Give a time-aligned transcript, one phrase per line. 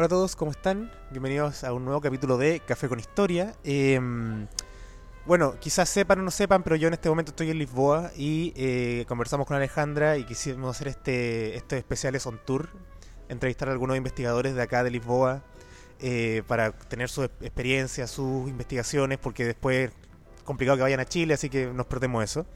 [0.00, 0.90] Hola a todos, ¿cómo están?
[1.10, 3.54] Bienvenidos a un nuevo capítulo de Café con Historia.
[3.64, 4.00] Eh,
[5.26, 8.54] bueno, quizás sepan o no sepan, pero yo en este momento estoy en Lisboa y
[8.56, 12.70] eh, conversamos con Alejandra y quisimos hacer este, estos especiales on tour,
[13.28, 15.42] entrevistar a algunos investigadores de acá de Lisboa
[15.98, 21.34] eh, para tener su experiencia, sus investigaciones, porque después es complicado que vayan a Chile,
[21.34, 22.46] así que nos perdemos eso.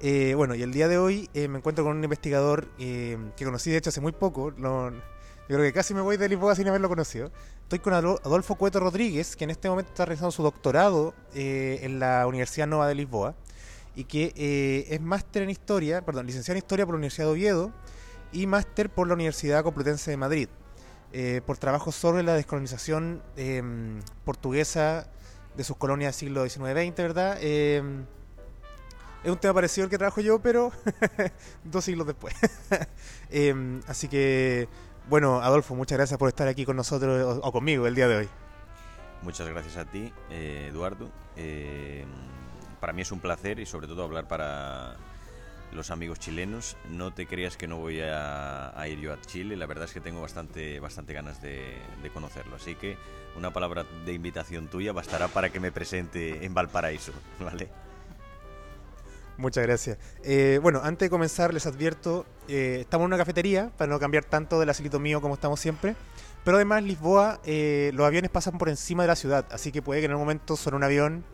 [0.00, 3.44] Eh, bueno, y el día de hoy eh, me encuentro con un investigador eh, que
[3.44, 4.50] conocí de hecho hace muy poco.
[4.50, 5.11] lo-
[5.52, 7.30] yo creo que casi me voy de Lisboa sin haberlo conocido.
[7.64, 11.80] Estoy con Ado- Adolfo Cueto Rodríguez, que en este momento está realizando su doctorado eh,
[11.82, 13.34] en la Universidad Nova de Lisboa
[13.94, 17.32] y que eh, es máster en historia, perdón, licenciado en historia por la Universidad de
[17.32, 17.70] Oviedo
[18.32, 20.48] y máster por la Universidad Complutense de Madrid,
[21.12, 23.62] eh, por trabajos sobre la descolonización eh,
[24.24, 25.06] portuguesa
[25.54, 27.36] de sus colonias del siglo XIX-XX, ¿verdad?
[27.42, 27.82] Eh,
[29.22, 30.72] es un tema parecido al que trabajo yo, pero
[31.64, 32.34] dos siglos después.
[33.34, 34.68] Eh, así que,
[35.08, 38.28] bueno, Adolfo, muchas gracias por estar aquí con nosotros o, conmigo el día de hoy.
[39.22, 41.08] Muchas gracias a ti, eh, Eduardo.
[41.36, 42.04] Eh,
[42.80, 44.96] para mí es un placer y sobre todo hablar para
[45.72, 46.76] los amigos chilenos.
[46.90, 49.92] No te creas que no voy a, a ir yo a Chile, la verdad es
[49.92, 52.56] que tengo bastante, bastante ganas de, de conocerlo.
[52.56, 52.96] Así que
[53.36, 57.70] una palabra de invitación tuya bastará para que me presente en Valparaíso, ¿vale?
[59.38, 59.98] Muchas gracias.
[60.24, 64.24] Eh, bueno, antes de comenzar, les advierto, eh, estamos en una cafetería, para no cambiar
[64.24, 65.96] tanto del asilito mío como estamos siempre.
[66.44, 70.00] Pero además, Lisboa, eh, los aviones pasan por encima de la ciudad, así que puede
[70.00, 71.24] que en algún momento suene un avión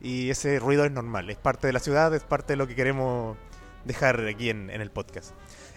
[0.00, 1.30] y ese ruido es normal.
[1.30, 3.36] Es parte de la ciudad, es parte de lo que queremos
[3.84, 5.32] dejar aquí en, el podcast.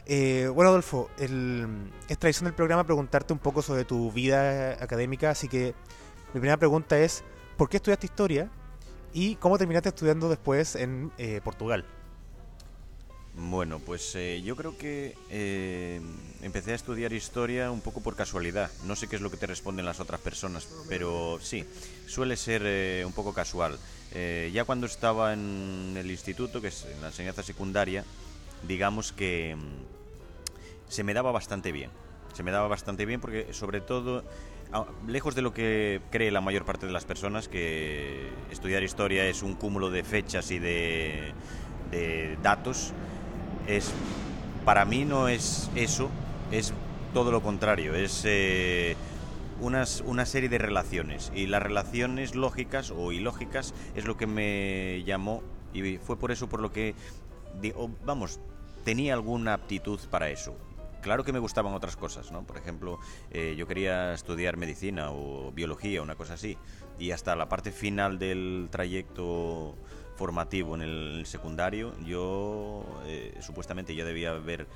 [0.05, 1.67] Eh, bueno, Adolfo, el-
[2.09, 5.73] es tradición del programa preguntarte un poco sobre tu vida académica, así que
[6.33, 7.23] mi primera pregunta es,
[7.57, 8.49] ¿por qué estudiaste historia?
[9.13, 11.85] ¿Y cómo terminaste estudiando después en eh, Portugal?
[13.33, 16.01] Bueno, pues eh, yo creo que eh,
[16.41, 18.69] empecé a estudiar historia un poco por casualidad.
[18.85, 21.65] No sé qué es lo que te responden las otras personas, pero sí,
[22.07, 23.77] suele ser un poco casual.
[24.13, 28.03] Ya cuando estaba en el instituto, que es en la enseñanza secundaria,
[28.67, 31.89] digamos que mm, se me daba bastante bien.
[32.33, 34.23] Se me daba bastante bien porque sobre todo,
[35.07, 39.43] lejos de lo que cree la mayor parte de las personas, que estudiar historia es
[39.43, 41.33] un cúmulo de fechas y de,
[41.91, 42.93] de datos,
[43.67, 43.91] es
[44.65, 46.09] para mí no es eso,
[46.51, 46.73] es
[47.13, 48.95] todo lo contrario, es eh,
[49.59, 55.03] unas, una serie de relaciones y las relaciones lógicas o ilógicas es lo que me
[55.03, 55.43] llamó
[55.73, 56.95] y fue por eso por lo que
[57.61, 58.39] digo, vamos,
[58.83, 60.55] tenía alguna aptitud para eso.
[61.01, 62.43] Claro que me gustaban otras cosas, ¿no?
[62.43, 62.99] Por ejemplo,
[63.31, 66.57] eh, yo quería estudiar medicina o biología, una cosa así.
[66.99, 69.75] Y hasta la parte final del trayecto
[70.15, 74.67] formativo en el secundario, yo eh, supuestamente ya debía haber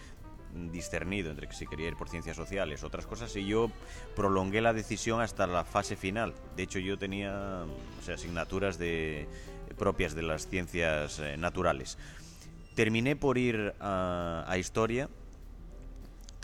[0.71, 3.69] discernido entre que si quería ir por ciencias sociales, otras cosas, y yo
[4.15, 6.33] prolongué la decisión hasta la fase final.
[6.55, 7.65] De hecho, yo tenía
[8.11, 9.27] asignaturas de,
[9.77, 11.99] propias de las ciencias eh, naturales.
[12.73, 15.07] Terminé por ir a historia,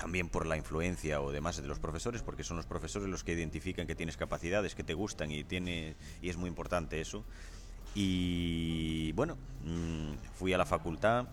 [0.01, 3.33] también por la influencia o demás de los profesores, porque son los profesores los que
[3.33, 7.23] identifican que tienes capacidades, que te gustan y, tiene, y es muy importante eso.
[7.93, 11.27] Y bueno, mm, fui a la facultad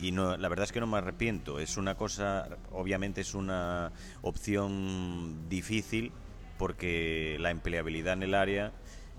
[0.00, 1.60] y no, la verdad es que no me arrepiento.
[1.60, 6.10] Es una cosa, obviamente es una opción difícil
[6.56, 8.72] porque la empleabilidad en el área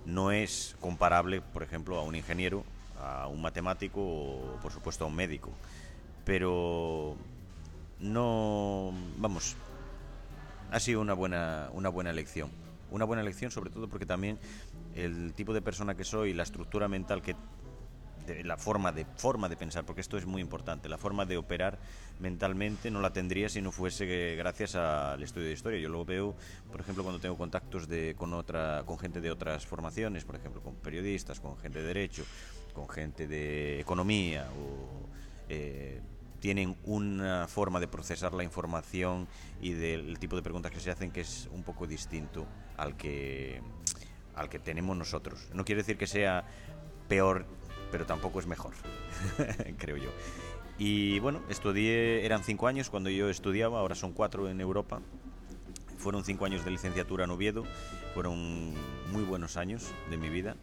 [0.07, 2.65] no es comparable, por ejemplo, a un ingeniero,
[2.99, 5.51] a un matemático o, por supuesto, a un médico.
[6.25, 7.15] Pero
[7.99, 9.55] no, vamos,
[10.71, 12.49] ha sido una buena, una buena elección.
[12.91, 14.37] Una buena elección sobre todo porque también
[14.95, 17.35] el tipo de persona que soy, la estructura mental que
[18.27, 21.37] de- la forma de forma de pensar, porque esto es muy importante, la forma de
[21.37, 21.77] operar
[22.19, 25.79] mentalmente no la tendría si no fuese gracias al estudio de historia.
[25.79, 26.35] Yo lo veo,
[26.71, 30.61] por ejemplo, cuando tengo contactos de, con otra, con gente de otras formaciones, por ejemplo,
[30.61, 32.23] con periodistas, con gente de derecho,
[32.73, 35.07] con gente de economía o
[35.49, 36.01] eh,
[36.45, 39.27] tienen una forma de procesar la información
[39.61, 42.45] y del tipo de preguntas que se hacen que es un poco distinto
[42.77, 43.63] al que
[44.35, 45.49] al que tenemos nosotros.
[45.55, 46.45] No quiere decir que sea
[47.07, 47.47] peor,
[47.91, 48.73] pero tampoco es mejor,
[49.79, 50.11] creo yo.
[50.77, 55.01] Y bueno, estudié, eran cinco años cuando yo estudiaba, ahora son cuatro en Europa.
[55.97, 57.63] Fueron cinco años de licenciatura en Oviedo,
[58.13, 58.75] fueron
[59.11, 60.57] muy buenos años de mi vida.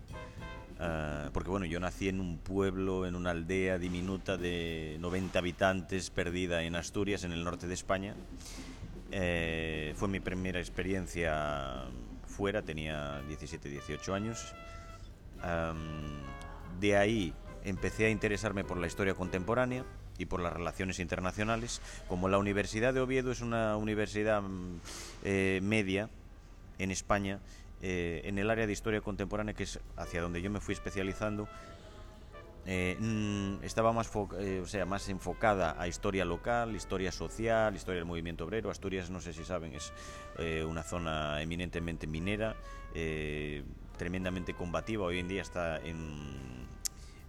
[0.84, 6.10] Ah, porque bueno, yo nací en un pueblo, en una aldea diminuta de 90 habitantes,
[6.10, 8.16] perdida en Asturias, en el norte de España.
[9.12, 11.84] Eh, fue mi primera experiencia
[12.26, 14.54] fuera, tenía 17, 18 años.
[16.80, 17.32] de ahí
[17.64, 19.84] empecé a interesarme por la historia contemporánea
[20.18, 21.80] y por las relaciones internacionales.
[22.08, 24.80] Como la Universidad de Oviedo es una universidad mm,
[25.22, 26.08] eh, media
[26.78, 27.38] en España,
[27.82, 31.48] eh, en el área de historia contemporánea, que es hacia donde yo me fui especializando,
[32.64, 38.06] eh, mm, estaba más, o sea, más enfocada a historia local, historia social, historia del
[38.06, 38.70] movimiento obrero.
[38.70, 39.92] Asturias, no sé si saben, es
[40.64, 42.56] una zona eminentemente minera,
[43.98, 45.04] tremendamente combativa.
[45.04, 46.51] Hoy en día está en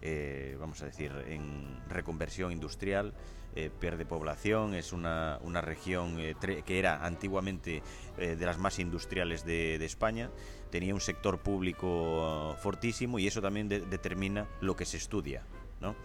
[0.05, 3.13] eh, vamos a decir, en reconversión industrial,
[3.55, 6.35] eh, pierde población, es una, una región eh,
[6.65, 7.81] que era antiguamente
[8.17, 10.29] de las más industriales de, España,
[10.71, 15.43] tenía un sector público fortísimo y eso también determina lo que se estudia.
[15.79, 15.95] ¿no?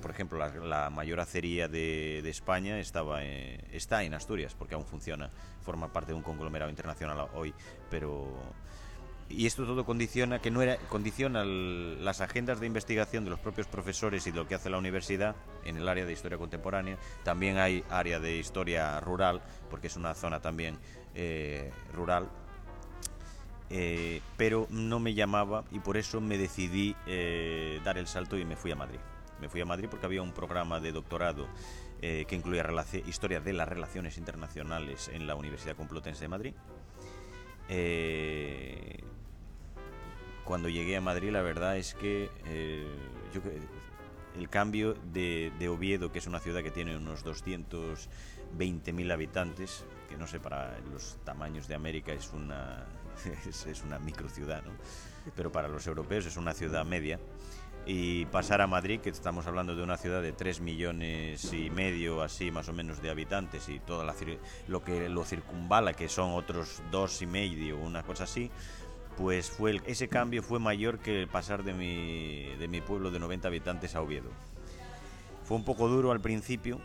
[0.00, 5.30] por ejemplo, la, mayor acería de, de España estaba, está en Asturias, porque aún funciona,
[5.62, 7.52] forma parte de un conglomerado internacional hoy,
[7.90, 8.54] pero
[9.28, 13.66] y esto todo condiciona que no era condiciona las agendas de investigación de los propios
[13.66, 15.34] profesores y de lo que hace la universidad
[15.64, 16.98] en el área de historia contemporánea.
[17.22, 19.40] También hay área de historia rural
[19.70, 20.78] porque es una zona también
[21.14, 22.28] eh, rural.
[23.70, 28.44] Eh, pero no me llamaba y por eso me decidí eh, dar el salto y
[28.44, 29.00] me fui a Madrid.
[29.40, 31.48] Me fui a Madrid porque había un programa de doctorado
[32.00, 32.66] que incluía
[33.06, 36.54] historia de las relaciones internacionales en la Universidad Complutense de Madrid
[37.68, 39.02] eh,
[40.44, 42.86] cuando llegué a Madrid, la verdad es que eh,
[44.36, 50.26] el cambio de, Oviedo, que es una ciudad que tiene unos 220.000 habitantes, que no
[50.26, 52.84] sé, para los tamaños de América es una,
[53.46, 54.72] es, una microciudad, ¿no?
[55.34, 57.18] pero para los europeos es una ciudad media.
[57.86, 62.22] Y pasar a Madrid, que estamos hablando de una ciudad de 3 millones y medio,
[62.22, 64.06] así más o menos, de habitantes, y todo
[64.68, 68.50] lo que lo circunvala, que son otros dos y medio, una cosa así,
[69.18, 73.48] pues fue ese cambio fue mayor que pasar de mi, de mi pueblo de 90
[73.48, 74.30] habitantes a Oviedo.
[75.44, 76.80] Fue un poco duro al principio,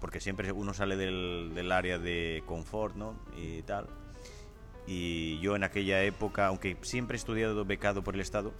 [0.00, 3.14] porque siempre uno sale del, del área de confort, ¿no?
[3.36, 3.86] Y tal.
[4.86, 8.52] Y yo en aquella época, aunque siempre he estudiado becado por el Estado,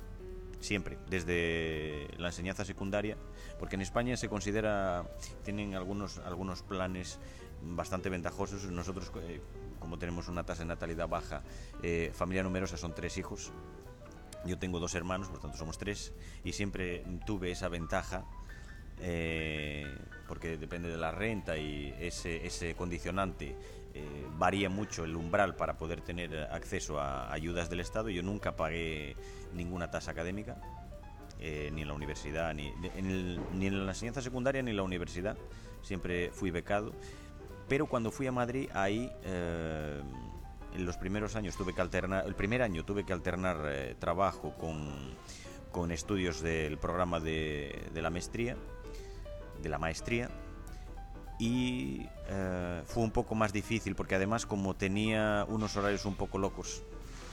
[0.60, 3.16] siempre, desde la enseñanza secundaria,
[3.58, 5.06] porque en España se considera,
[5.44, 7.18] tienen algunos, algunos planes
[7.62, 8.64] bastante ventajosos.
[8.64, 9.40] Nosotros, eh,
[9.78, 11.42] como tenemos una tasa de natalidad baja,
[11.82, 13.52] eh, familia numerosa son tres hijos.
[14.44, 16.12] Yo tengo dos hermanos, por tanto somos tres,
[16.44, 18.24] y siempre tuve esa ventaja
[19.00, 19.86] eh,
[20.26, 23.56] porque depende de la renta y ese, ese condicionante
[23.98, 28.08] eh, varía mucho el umbral para poder tener acceso a ayudas del Estado.
[28.10, 29.16] Yo nunca pagué
[29.54, 30.56] ninguna tasa académica,
[31.38, 35.36] ni en la universidad, ni en, la enseñanza secundaria, ni en la universidad.
[35.82, 36.92] Siempre fui becado
[37.68, 40.02] pero cuando fui a Madrid, ahí eh,
[40.74, 44.54] en los primeros años tuve que alternar, el primer año tuve que alternar eh, trabajo
[44.54, 45.14] con,
[45.70, 48.56] con, estudios del programa de, la maestría,
[49.62, 50.30] de la maestría,
[51.38, 56.38] y eh, fue un poco más difícil porque además como tenía unos horarios un poco
[56.38, 56.82] locos,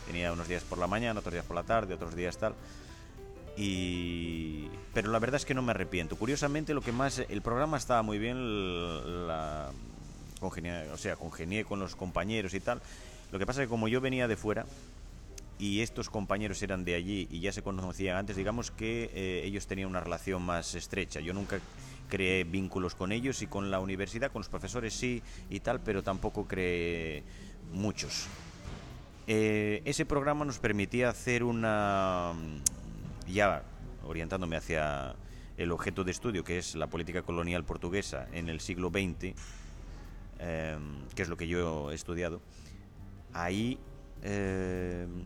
[0.05, 2.53] tenía unos días por la mañana, otros días por la tarde, otros días tal,
[3.57, 6.15] y pero la verdad es que no me arrepiento.
[6.17, 9.71] Curiosamente, lo que más el programa estaba muy bien, la,
[10.41, 12.81] o sea, congenié con los compañeros y tal.
[13.31, 14.65] Lo que pasa es que como yo venía de fuera
[15.57, 19.67] y estos compañeros eran de allí y ya se conocían antes, digamos que eh, ellos
[19.67, 21.19] tenían una relación más estrecha.
[21.19, 21.59] Yo nunca
[22.07, 26.03] creé vínculos con ellos y con la universidad, con los profesores sí y tal, pero
[26.03, 27.23] tampoco creé
[27.73, 28.27] muchos.
[29.27, 32.33] Eh, ese programa nos permitía hacer una,
[33.27, 33.63] ya
[34.05, 35.15] orientándome hacia
[35.57, 39.33] el objeto de estudio, que es la política colonial portuguesa en el siglo XX,
[40.39, 42.41] Em, que es lo que yo he estudiado,
[43.31, 43.79] ahí,
[44.21, 45.23] em,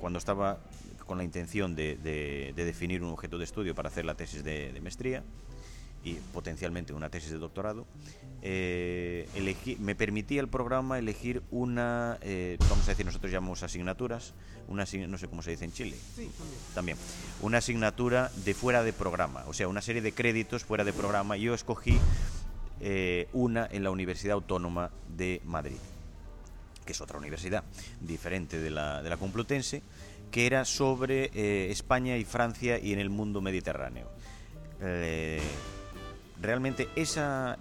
[0.00, 0.58] cuando estaba
[1.06, 5.22] con la intención de, definir un objeto de estudio para hacer la tesis de, maestría
[6.04, 7.86] y potencialmente una tesis de doctorado,
[8.42, 9.26] eh,
[9.80, 14.34] me permitía el programa elegir una, eh, vamos a decir, nosotros llamamos asignaturas,
[14.68, 16.58] una, no sé cómo se dice en Chile, sí, también.
[16.74, 16.98] también,
[17.40, 21.38] una asignatura de fuera de programa, o sea, una serie de créditos fuera de programa.
[21.38, 21.98] Yo escogí
[22.80, 25.78] eh, una en la Universidad Autónoma de Madrid,
[26.84, 27.64] que es otra universidad
[28.02, 29.82] diferente de la, de la Complutense,
[30.30, 34.10] que era sobre España y Francia y en el mundo mediterráneo.
[34.80, 35.40] eh,
[36.40, 37.58] realmente esa,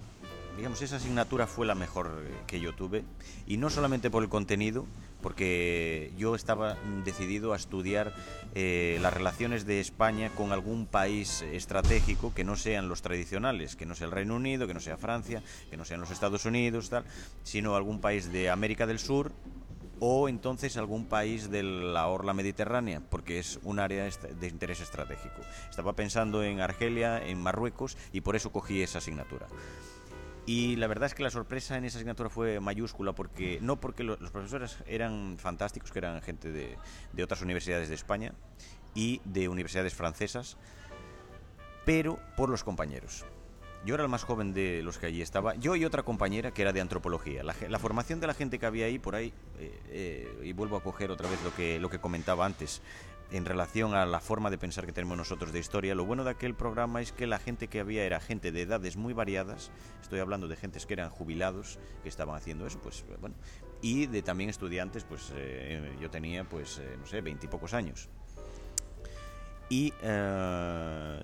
[0.58, 3.03] digamos, esa asignatura fue la mejor que yo tuve.
[3.48, 4.86] Y no solamente por el contenido,
[5.24, 8.13] porque yo estaba decidido a estudiar
[8.56, 13.86] eh, las relaciones de España con algún país estratégico que no sean los tradicionales, que
[13.86, 16.89] no sea el Reino Unido, que no sea Francia, que no sean los Estados Unidos,
[16.89, 17.06] tal,
[17.44, 19.32] sino algún país de América del Sur
[20.05, 25.39] o entonces algún país de la orla mediterránea, porque es un área de interés estratégico.
[25.69, 29.48] Estaba pensando en Argelia, en Marruecos, y por eso cogí esa asignatura.
[30.45, 34.03] Y la verdad es que la sorpresa en esa asignatura fue mayúscula, porque no porque
[34.03, 36.77] los profesores eran fantásticos, que eran gente de,
[37.13, 38.33] de otras universidades de España
[38.93, 40.57] y de universidades francesas,
[41.86, 43.24] pero por los compañeros.
[43.85, 45.55] Yo era el más joven de los que allí estaba.
[45.55, 47.43] Yo y otra compañera que era de antropología.
[47.43, 50.77] La, la formación de la gente que había ahí por ahí, eh, eh, y vuelvo
[50.77, 52.81] a coger otra vez lo que, lo que comentaba antes,
[53.31, 56.29] en relación a la forma de pensar que tenemos nosotros de historia, lo bueno de
[56.31, 59.69] aquel programa es que la gente que había era gente de edades muy variadas.
[60.01, 63.35] Estoy hablando de gentes que eran jubilados, que estaban haciendo eso, pues bueno.
[63.81, 68.07] Y de también estudiantes, pues eh, yo tenía, pues, no sé, veintipocos años.
[69.67, 69.91] Y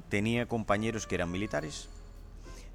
[0.10, 1.90] tenía compañeros que eran militares,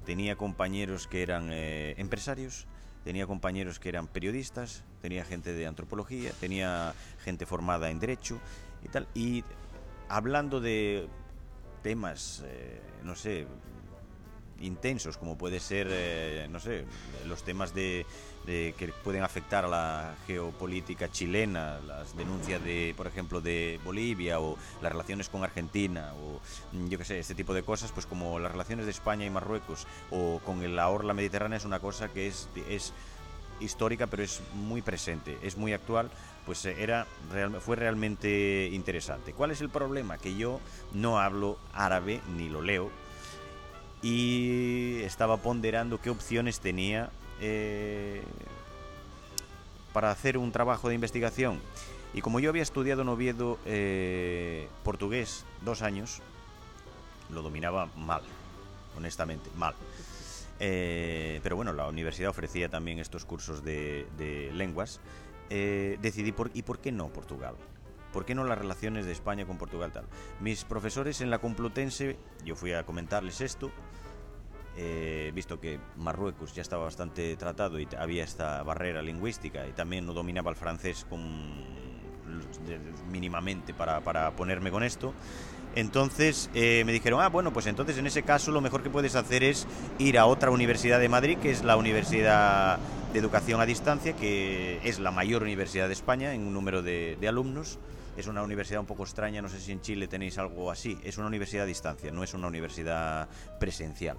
[0.05, 2.67] tenía compañeros que eran eh, empresarios,
[3.03, 6.93] tenía compañeros que eran periodistas, tenía gente de antropología, tenía
[7.23, 8.39] gente formada en derecho
[8.83, 9.07] y tal.
[9.13, 9.43] Y
[10.07, 11.07] hablando de
[11.81, 13.47] temas, eh, no sé,
[14.59, 16.85] intensos, como puede ser, eh, no sé,
[17.27, 18.05] los temas de,
[18.45, 24.39] de que pueden afectar a la geopolítica chilena, las denuncias de, por ejemplo, de Bolivia
[24.39, 26.39] o las relaciones con Argentina o
[26.75, 29.29] mm, yo qué sé, este tipo de cosas, pues como las relaciones de España y
[29.29, 32.93] Marruecos o con la orla mediterránea es una cosa que es, es
[33.59, 36.09] histórica pero es muy presente, es muy actual,
[36.45, 37.07] pues era
[37.59, 39.33] fue realmente interesante.
[39.33, 40.17] ¿Cuál es el problema?
[40.17, 40.59] Que yo
[40.93, 42.91] no hablo árabe ni lo leo
[44.01, 47.09] y estaba ponderando qué opciones tenía
[47.41, 48.21] eh,
[49.93, 51.59] para hacer un trabajo de investigación.
[52.13, 56.21] Y como yo había estudiado en Oviedo eh, portugués dos años,
[57.29, 58.21] lo dominaba mal,
[58.97, 59.73] honestamente, mal.
[60.59, 64.05] Eh, pero bueno, la universidad ofrecía también estos cursos de,
[64.53, 65.01] lenguas.
[65.49, 67.55] Decidí, por, ¿y por qué no Portugal?
[68.15, 70.05] ¿Por qué no las relaciones de España con Portugal tal?
[70.39, 73.71] Mis profesores en la Complutense, yo fui a comentarles esto,
[74.77, 80.05] eh, visto que Marruecos ya estaba bastante tratado y había esta barrera lingüística y también
[80.05, 81.21] no dominaba el francés con,
[83.09, 85.13] mínimamente para, para, ponerme con esto.
[85.75, 89.15] Entonces eh, me dijeron, ah, bueno, pues entonces en ese caso lo mejor que puedes
[89.15, 89.67] hacer es
[89.99, 92.79] ir a otra universidad de Madrid, que es la Universidad
[93.11, 97.17] de Educación a Distancia, que es la mayor universidad de España en un número de,
[97.19, 97.77] de alumnos.
[98.17, 100.97] Es una universidad un poco extraña, no sé si en Chile tenéis algo así.
[101.03, 103.27] Es una universidad a distancia, no es una universidad
[103.59, 104.17] presencial.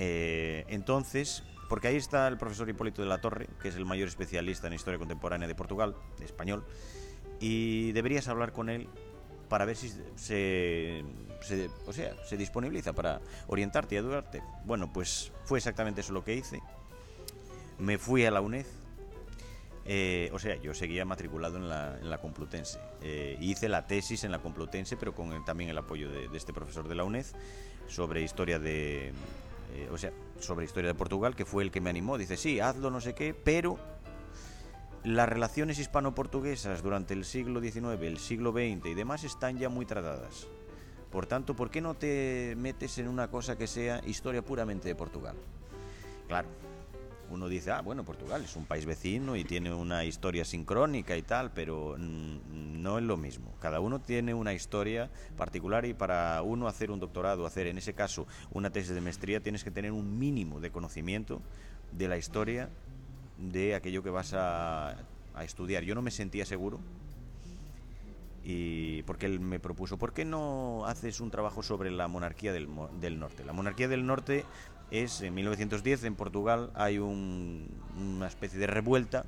[0.00, 4.06] Eh, entonces, porque ahí está el profesor Hipólito de la Torre, que es el mayor
[4.06, 6.64] especialista en historia contemporánea de Portugal, español,
[7.40, 8.88] y deberías hablar con él
[9.48, 11.04] para ver si se,
[11.86, 14.40] o sea, se disponibiliza para orientarte y ayudarte.
[14.64, 16.62] Bueno, pues fue exactamente eso lo que hice.
[17.78, 18.66] Me fui a la UNED.
[19.90, 22.78] Eh, o sea, yo seguía matriculado en la, en la Complutense.
[23.02, 26.86] Eh, hice la tesis en la Complutense, pero con también el apoyo de, este profesor
[26.88, 27.24] de la UNED
[27.88, 29.12] sobre historia de,
[29.74, 32.18] eh, o sea, sobre historia de Portugal, que fue el que me animó.
[32.18, 33.78] Dice, sí, hazlo, no sé qué, pero
[35.04, 39.86] las relaciones hispano-portuguesas durante el siglo XIX, el siglo XX y demás están ya muy
[39.86, 40.46] tratadas.
[41.10, 44.94] Por tanto, ¿por qué no te metes en una cosa que sea historia puramente de
[44.94, 45.36] Portugal?
[46.26, 46.48] Claro,
[47.30, 51.22] uno dice, ah, bueno, Portugal es un país vecino y tiene una historia sincrónica y
[51.22, 53.54] tal, pero no es lo mismo.
[53.60, 57.94] Cada uno tiene una historia particular y para uno hacer un doctorado, hacer en ese
[57.94, 61.40] caso una tesis de maestría, tienes que tener un mínimo de conocimiento
[61.92, 62.68] de la historia
[63.38, 64.96] de aquello que vas a,
[65.34, 65.84] a estudiar.
[65.84, 66.80] Yo no me sentía seguro
[68.44, 72.68] y porque él me propuso, ¿por qué no haces un trabajo sobre la monarquía del,
[73.00, 73.44] del norte?
[73.44, 74.44] La monarquía del norte
[74.90, 77.68] es en 1910 en Portugal hay un,
[77.98, 79.24] una especie de revuelta,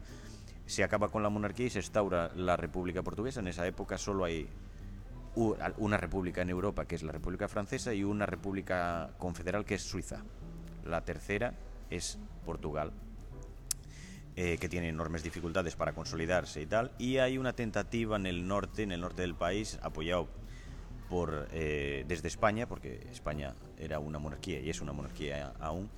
[0.67, 3.40] se acaba con la monarquía y se instaura la República Portuguesa.
[3.40, 4.49] En esa época solo hay
[5.35, 9.83] una república en Europa, que es la República Francesa, y una república confederal, que es
[9.83, 10.23] Suiza.
[10.85, 11.55] La tercera
[11.88, 12.93] es Portugal,
[14.37, 16.93] eh, que tiene enormes dificultades para consolidarse y tal.
[16.99, 20.29] Y hay una tentativa en el norte, en el norte del país, apoyado
[21.11, 25.90] por, eh, desde España, porque España era una monarquía y es una monarquía aún,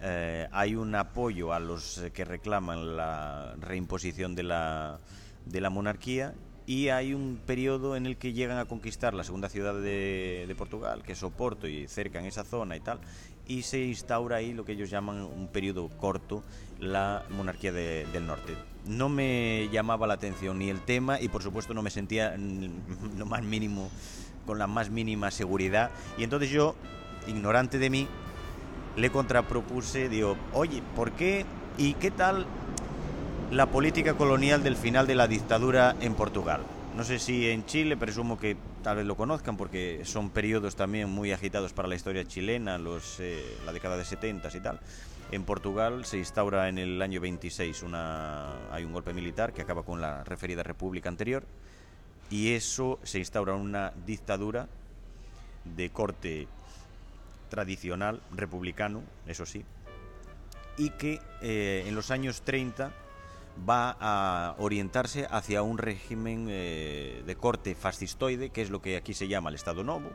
[0.00, 5.00] eh, hay un apoyo a los que reclaman la reimposición de la,
[5.44, 9.48] de la monarquía y hay un periodo en el que llegan a conquistar la segunda
[9.48, 13.00] ciudad de, de Portugal, que es Oporto, y cerca en esa zona y tal,
[13.48, 16.44] y se instaura ahí lo que ellos llaman un periodo corto,
[16.78, 18.54] la monarquía de- del norte.
[18.86, 23.26] No me llamaba la atención ni el tema y por supuesto no me sentía lo
[23.26, 23.90] más mínimo,
[24.46, 25.90] con la más mínima seguridad.
[26.18, 26.74] Y entonces yo,
[27.26, 28.08] ignorante de mí,
[28.96, 31.46] le contrapropuse, digo, oye, ¿por qué
[31.78, 32.46] y qué tal
[33.50, 36.62] la política colonial del final de la dictadura en Portugal?
[36.96, 41.08] No sé si en Chile, presumo que tal vez lo conozcan porque son periodos también
[41.08, 44.80] muy agitados para la historia chilena, los, eh, la década de 70 y tal.
[45.30, 49.82] En Portugal se instaura en el año 26 una, hay un golpe militar que acaba
[49.82, 51.44] con la referida república anterior
[52.32, 54.66] y eso se instaura una dictadura
[55.66, 56.48] de corte
[57.50, 59.62] tradicional, republicano, eso sí,
[60.78, 62.90] y que eh, en los años 30
[63.68, 69.12] va a orientarse hacia un régimen eh, de corte fascistoide, que es lo que aquí
[69.12, 70.10] se llama el Estado Novo.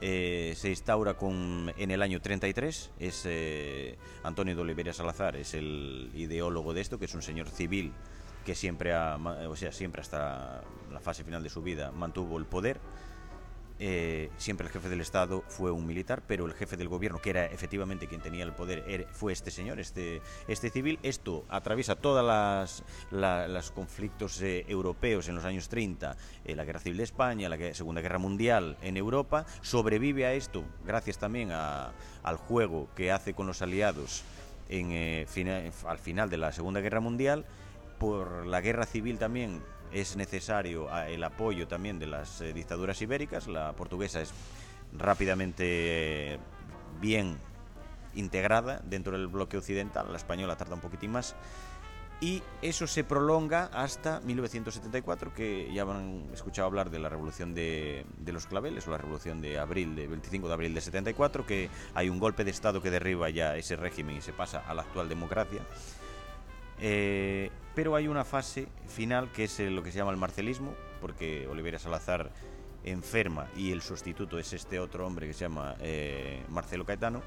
[0.00, 5.52] Eh, se instaura con, en el año 33, es eh, Antonio de Oliveira Salazar, es
[5.52, 7.92] el ideólogo de esto, que es un señor civil
[8.46, 10.62] que siempre, ha, o sea, siempre hasta
[10.92, 12.78] la fase final de su vida mantuvo el poder.
[13.78, 17.28] Eh, siempre el jefe del Estado fue un militar, pero el jefe del gobierno, que
[17.28, 20.98] era efectivamente quien tenía el poder, fue este señor, este, este civil.
[21.02, 26.64] Esto atraviesa todos las, la- los conflictos eh, europeos en los años 30, eh, la
[26.64, 29.44] Guerra Civil de España, la Segunda Guerra Mundial en Europa.
[29.60, 34.22] Sobrevive a esto gracias también a- al juego que hace con los aliados
[34.70, 35.26] en, eh,
[35.86, 37.44] al final de la Segunda Guerra Mundial.
[37.98, 39.62] Por la guerra civil también
[39.92, 43.46] es necesario ah, el apoyo también de las eh, dictaduras ibéricas.
[43.48, 44.32] La portuguesa es
[44.92, 46.38] rápidamente eh,
[47.00, 47.38] bien
[48.14, 51.36] integrada dentro del bloque occidental, la española tarda un poquitín más.
[52.18, 58.06] Y eso se prolonga hasta 1974, que ya han escuchado hablar de la revolución de,
[58.16, 61.68] de los claveles, o la revolución de abril, de 25 de abril de 74, que
[61.94, 64.80] hay un golpe de Estado que derriba ya ese régimen y se pasa a la
[64.80, 65.60] actual democracia.
[66.80, 71.46] Eh, pero hay una fase final que es lo que se llama el marcelismo, porque
[71.48, 72.30] Oliveira Salazar
[72.84, 77.22] enferma y el sustituto es este otro hombre que se llama eh, Marcelo Caetano,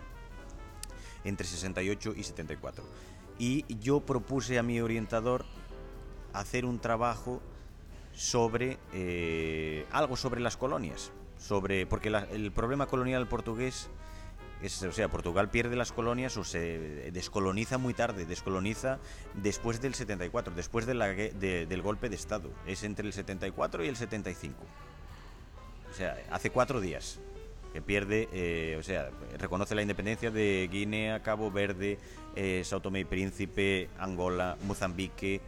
[1.24, 2.84] entre 68 y 74.
[3.38, 5.46] Y yo propuse a mi orientador
[6.34, 7.42] hacer un trabajo
[8.14, 13.90] sobre eh, algo sobre las colonias, sobre porque la- el problema colonial portugués
[14.62, 19.00] o sea, Portugal pierde las colonias o se descoloniza muy tarde, descoloniza
[19.36, 22.52] después del 74, después del golpe de Estado.
[22.66, 24.56] Es entre el 74 y el 75.
[25.90, 27.20] O sea, hace cuatro días
[27.74, 32.00] que pierde, eh, o sea, reconoce la independencia de Guinea, Cabo Verde,
[32.36, 35.42] eh, Sao Tomé y Príncipe, Angola, Mozambique,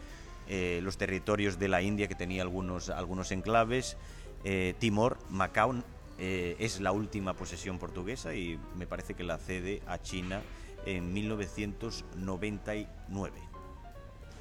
[0.48, 3.98] eh, los territorios de la India que tenía algunos, algunos enclaves,
[4.44, 5.76] eh, Timor, Macao
[6.24, 10.44] eh, es la última posesión portuguesa y me parece que la cede a China
[10.86, 13.40] en 1999.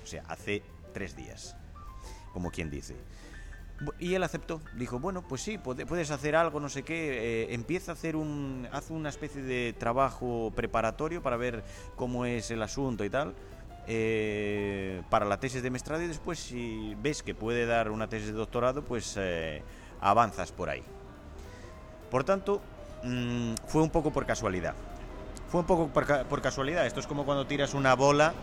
[0.03, 0.63] O sea, hace
[0.93, 1.57] tres días,
[2.35, 2.97] como quien dice.
[3.99, 7.55] Y él aceptó, dijo, bueno, pues sí, puede- puedes hacer algo, no sé qué, eh,
[7.55, 11.65] empieza a hacer un, haz una especie de trabajo preparatorio para ver
[11.97, 13.35] cómo es el asunto y tal,
[13.87, 18.27] eh, para la tesis de maestrado y después si ves que puede dar una tesis
[18.27, 19.19] de doctorado, pues
[20.03, 20.83] avanzas por ahí.
[22.11, 22.61] Por tanto,
[23.05, 24.75] mm, fue un poco por casualidad.
[25.51, 26.87] Fue un poco por, ca- por casualidad.
[26.87, 28.35] Esto es como cuando tiras una bola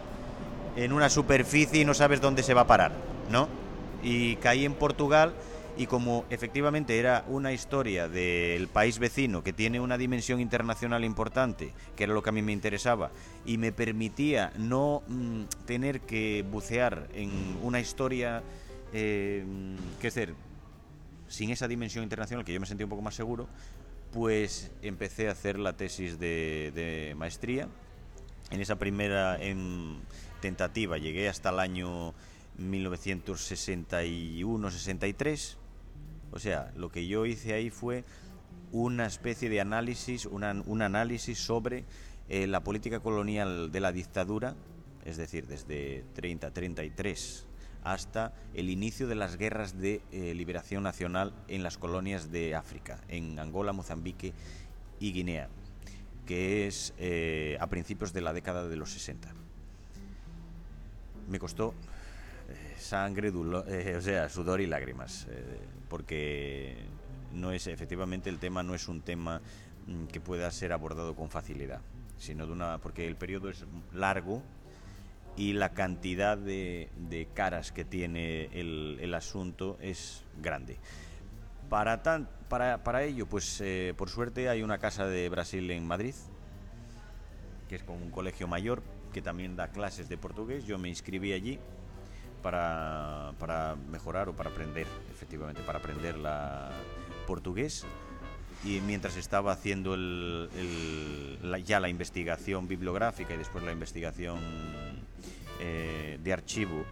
[0.75, 2.91] en una superficie y no sabes dónde se va a parar,
[3.32, 3.47] ¿no?
[4.03, 5.34] Y caí en Portugal
[5.77, 11.71] y como efectivamente era una historia del país vecino que tiene una dimensión internacional importante,
[11.95, 13.12] que era lo que a mí me interesaba,
[13.45, 17.30] y me permitía no mm, tener que bucear en
[17.62, 18.41] una historia,
[18.91, 19.43] eh,
[20.01, 20.34] decir,
[21.28, 23.48] sin esa dimensión internacional que yo me sentía un poco más seguro,
[24.12, 27.68] pues empecé a hacer la tesis de, de maestría.
[28.52, 30.00] En esa primera em,
[30.42, 32.13] tentativa llegué hasta el año
[34.46, 35.56] 1961-63.
[36.32, 38.04] O sea, lo que yo hice ahí fue
[38.72, 41.86] una especie de análisis, una- un análisis sobre
[42.30, 44.56] eh, la política colonial de la dictadura,
[45.06, 47.44] es decir, desde 30-33
[47.93, 53.00] hasta el inicio de las guerras de eh, liberación nacional en las colonias de África,
[53.08, 54.34] en Angola, Mozambique
[55.00, 55.47] y Guinea,
[56.26, 59.34] que es eh, a principios de la década de los 60.
[61.30, 61.73] Me costó
[62.50, 65.26] eh, sangre, o sea, sudor y lágrimas,
[65.88, 66.76] porque
[67.34, 69.41] no es efectivamente el tema no es un tema
[69.88, 71.80] mm, que pueda ser abordado con facilidad,
[72.17, 74.43] sino de una porque el periodo es largo
[75.38, 76.89] y la cantidad de,
[77.36, 80.78] caras que tiene el, asunto es grande.
[81.69, 86.15] Para, tan, para, ello, pues eh, por suerte hay una casa de Brasil en Madrid,
[87.69, 88.82] que es como un colegio mayor,
[89.13, 90.65] que también da clases de portugués.
[90.65, 91.60] Yo me inscribí allí
[92.41, 96.71] para, para mejorar o para aprender, efectivamente, para aprender la
[97.28, 97.86] portugués.
[98.65, 104.39] Y mientras estaba haciendo el, el- la- ya la investigación bibliográfica y después la investigación
[105.60, 106.84] eh, de archivo,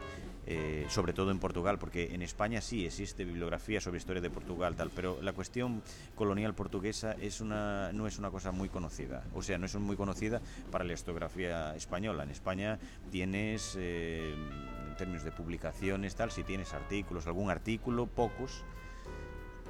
[0.47, 4.75] eh, sobre todo en Portugal, porque en España sí existe bibliografía sobre historia de Portugal,
[4.75, 5.82] tal, pero la cuestión
[6.13, 9.95] colonial portuguesa es una, no es una cosa muy conocida, o sea, no es muy
[9.97, 12.23] conocida para la historiografía española.
[12.23, 12.78] En España
[13.12, 14.36] tienes, eh,
[14.88, 18.63] en términos de publicaciones, tal, si tienes artículos, algún artículo, pocos,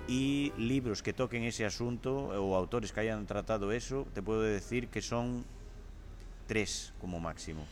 [0.08, 4.88] y libros que toquen ese asunto o autores que hayan tratado eso, te puedo decir
[4.90, 5.46] que son
[6.48, 7.66] tres como máximo.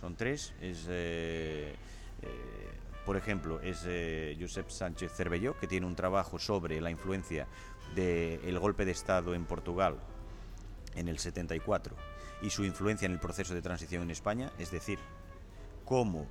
[0.00, 0.52] Son tres.
[0.60, 1.74] Es, eh,
[2.22, 2.70] eh,
[3.06, 7.46] por ejemplo, es eh, Josep Sánchez Cervelló, que tiene un trabajo sobre la influencia
[7.94, 9.96] del golpe de Estado en Portugal
[10.96, 11.94] en el 74
[12.42, 14.98] y su influencia en el proceso de transición en España, es decir,
[15.84, 16.26] cómo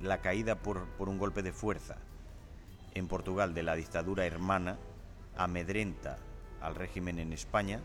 [0.00, 1.96] la caída por, por un golpe de fuerza
[2.94, 4.78] en Portugal de la dictadura hermana
[5.36, 6.18] amedrenta
[6.60, 7.80] al régimen en España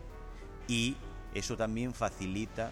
[0.66, 0.96] y
[1.34, 2.70] eso también facilita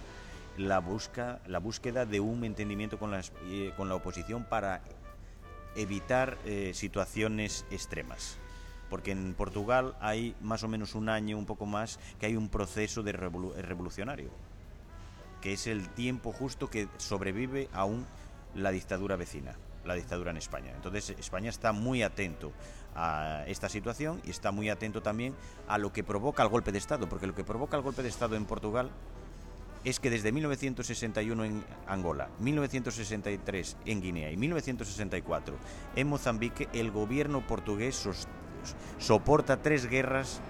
[0.56, 4.82] la, busca, la búsqueda de un entendimiento con, las- eh, con la oposición para
[5.74, 8.38] evitar eh, situaciones extremas.
[8.88, 12.48] Porque en Portugal hay más o menos un año, un poco más, que hay un
[12.48, 14.30] proceso de revolu- revolucionario,
[15.42, 18.06] que es el tiempo justo que sobrevive aún
[18.54, 20.72] la dictadura vecina, la dictadura en España.
[20.74, 22.52] Entonces España está muy atento
[22.94, 25.34] a esta situación y está muy atento también
[25.68, 28.08] a lo que provoca el golpe de Estado, porque lo que provoca el golpe de
[28.08, 28.90] Estado en Portugal
[29.84, 35.54] es que desde 1961 en Angola, 1963 en Guinea y 1964
[35.94, 38.08] en Mozambique, el gobierno portugués
[38.98, 40.40] soporta tres guerras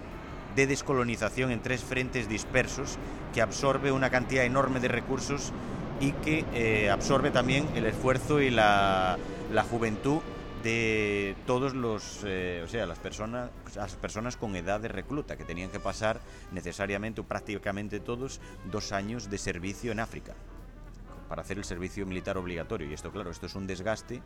[0.55, 2.96] de descolonización en tres frentes dispersos
[3.35, 5.53] que absorbe una cantidad enorme de recursos
[6.00, 9.18] y que eh, absorbe también el esfuerzo y la,
[9.52, 10.20] la juventud
[10.62, 15.44] de todos los, eh, o sea, las personas, las personas con edad de recluta que
[15.44, 16.20] tenían que pasar
[16.52, 20.35] necesariamente o prácticamente todos dos años de servicio en África
[21.28, 22.88] para hacer el servicio militar obligatorio.
[22.88, 24.22] Y esto, claro, esto es un desgaste.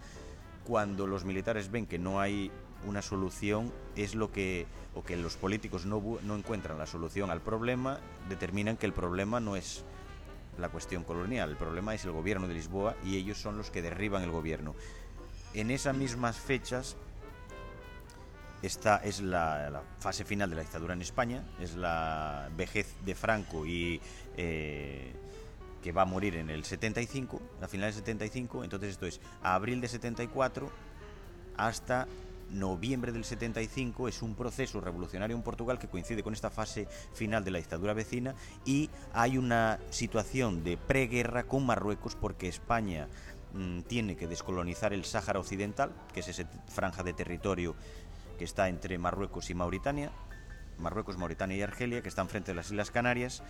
[0.64, 2.50] Cuando los militares ven que no hay
[2.86, 7.40] una solución, es lo que, o que los políticos no, no encuentran la solución al
[7.40, 9.84] problema, determinan que el problema no es
[10.58, 13.82] la cuestión colonial, el problema es el gobierno de Lisboa y ellos son los que
[13.82, 14.74] derriban el gobierno.
[15.54, 16.96] En esas mismas fechas,
[18.62, 23.64] esta es la, fase final de la dictadura en España, es la vejez de Franco
[23.64, 24.00] y
[24.36, 25.12] eh,
[25.82, 29.54] que va a morir en el 75, a finales del 75, entonces esto es a
[29.54, 30.70] abril de 74
[31.56, 32.06] hasta
[32.50, 37.44] noviembre del 75 es un proceso revolucionario en Portugal que coincide con esta fase final
[37.44, 38.34] de la dictadura vecina
[38.64, 43.08] y hay una situación de preguerra con Marruecos porque España
[43.54, 47.74] mm, tiene que descolonizar el Sáhara Occidental, que es esa franja de territorio
[48.38, 50.10] que está entre Marruecos y Mauritania,
[50.78, 53.42] Marruecos, Mauritania y Argelia, que están frente a las Islas Canarias,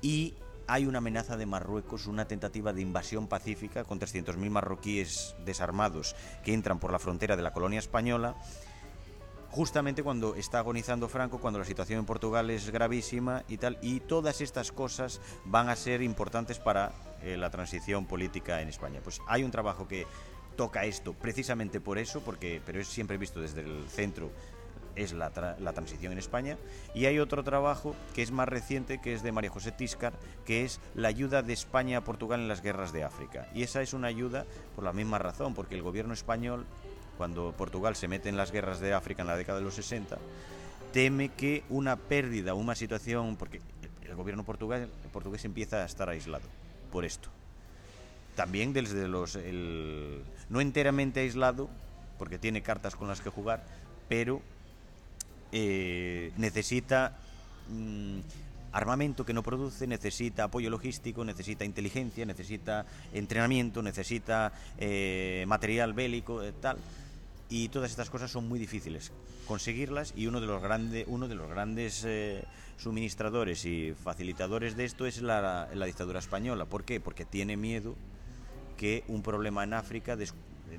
[0.00, 0.34] y
[0.66, 6.54] hay una amenaza de Marruecos, una tentativa de invasión pacífica con 300.000 marroquíes desarmados que
[6.54, 8.36] entran por la frontera de la colonia española,
[9.50, 14.00] justamente cuando está agonizando Franco, cuando la situación en Portugal es gravísima y tal, y
[14.00, 19.00] todas estas cosas van a ser importantes para eh, la transición política en España.
[19.04, 20.06] Pues hay un trabajo que
[20.56, 24.30] toca esto precisamente por eso, porque, pero es siempre visto desde el centro
[24.96, 26.56] es la, tra- la transición en España.
[26.94, 30.12] Y hay otro trabajo que es más reciente, que es de María José Tiscar,
[30.44, 33.48] que es la ayuda de España a Portugal en las guerras de África.
[33.54, 36.66] Y esa es una ayuda por la misma razón, porque el gobierno español,
[37.18, 40.18] cuando Portugal se mete en las guerras de África en la década de los 60,
[40.92, 43.58] teme que una pérdida, una situación, porque
[44.02, 46.46] el- el gobierno portugués, portugués empieza a estar aislado
[46.90, 47.28] por esto.
[48.36, 49.36] También desde los...
[49.36, 51.68] el- no enteramente aislado,
[52.18, 53.64] porque tiene cartas con las que jugar,
[54.08, 54.40] pero
[55.52, 57.18] eh, necesita
[57.68, 58.18] mm,
[58.72, 66.42] armamento que no produce, necesita apoyo logístico, necesita inteligencia, necesita entrenamiento, necesita eh, material bélico,
[66.42, 66.78] eh, tal.
[67.50, 69.12] Y todas estas cosas son muy difíciles
[69.46, 72.44] conseguirlas y uno de los, grande, uno de los grandes eh,
[72.78, 76.64] suministradores y facilitadores de esto es la, la dictadura española.
[76.64, 76.98] ¿Por qué?
[77.00, 77.94] Porque tiene miedo
[78.78, 80.32] que un problema en África des-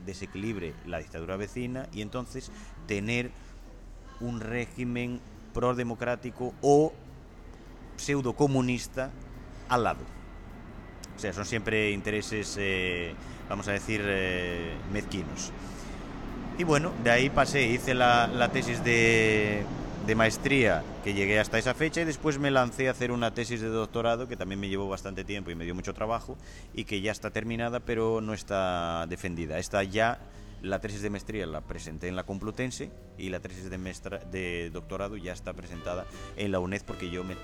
[0.06, 2.52] desequilibre la dictadura vecina y entonces
[2.88, 3.30] tener
[4.20, 5.20] un régimen
[5.54, 6.94] prodemocrático o
[7.98, 9.12] pseudocomunista
[9.70, 10.02] al lado.
[11.18, 13.14] sea, son siempre intereses, eh,
[13.50, 15.52] vamos a decir, eh, mezquinos.
[16.58, 19.64] Y bueno, de ahí pasé, hice la, la tesis de,
[20.06, 23.62] de maestría que llegué hasta esa fecha y después me lancé a hacer una tesis
[23.62, 26.38] de doctorado que también me llevó bastante tiempo y me dio mucho trabajo
[26.74, 29.60] y que ya está terminada pero no está defendida.
[29.60, 30.20] Está ya
[30.64, 33.78] la tesis de maestría la presenté en la Complutense y la tesis de,
[34.32, 36.06] de doctorado ya está presentada
[36.38, 37.36] en la UNED porque yo me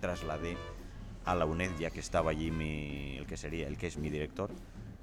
[0.00, 0.56] trasladé
[1.24, 4.10] a la UNED ya que estaba allí mi, el que sería el que es mi
[4.10, 4.50] director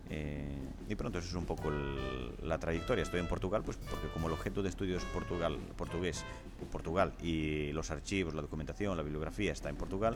[0.10, 0.43] eh,
[0.89, 1.71] y pronto eso es un poco
[2.43, 3.01] la trayectoria.
[3.03, 6.25] Estoy en Portugal, pues porque como el objeto de estudio es Portugal, portugués,
[6.69, 10.15] Portugal y los archivos, la documentación, la bibliografía está en Portugal,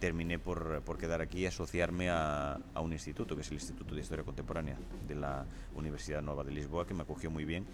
[0.00, 3.94] terminé por, por quedar aquí y asociarme a, a, un instituto, que es el Instituto
[3.94, 7.66] de Historia Contemporánea de la Universidad Nueva de Lisboa, que me acogió muy bien.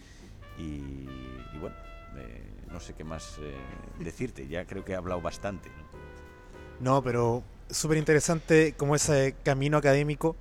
[0.59, 1.07] Y,
[1.59, 1.77] bueno,
[2.17, 3.55] eh, no sé qué más eh,
[3.99, 5.71] decirte, ya creo que he hablado bastante.
[6.81, 10.37] No, no pero súper interesante como ese camino académico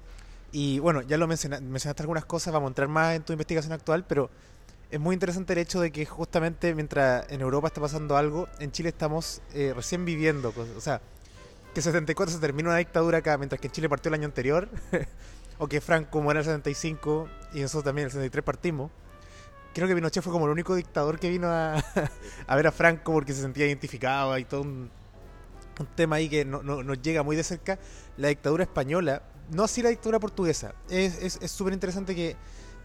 [0.51, 3.73] y bueno, ya lo mencionaste, mencionaste algunas cosas, vamos a entrar más en tu investigación
[3.73, 4.29] actual, pero
[4.89, 8.71] es muy interesante el hecho de que justamente mientras en Europa está pasando algo, en
[8.71, 10.53] Chile estamos eh, recién viviendo.
[10.77, 11.01] O sea,
[11.75, 14.69] que 74 se termina una dictadura acá, mientras que en Chile partió el año anterior,
[15.59, 18.91] o que Franco muere en el 75 y nosotros también en el 73 partimos.
[19.73, 21.75] Creo que Pinochet fue como el único dictador que vino a,
[22.47, 24.89] a ver a Franco porque se sentía identificado y todo un,
[25.95, 27.77] tema ahí que no, no, nos llega muy de cerca.
[28.15, 30.73] La dictadura española no así la dictadura portuguesa.
[30.89, 32.37] Es súper es, interesante que,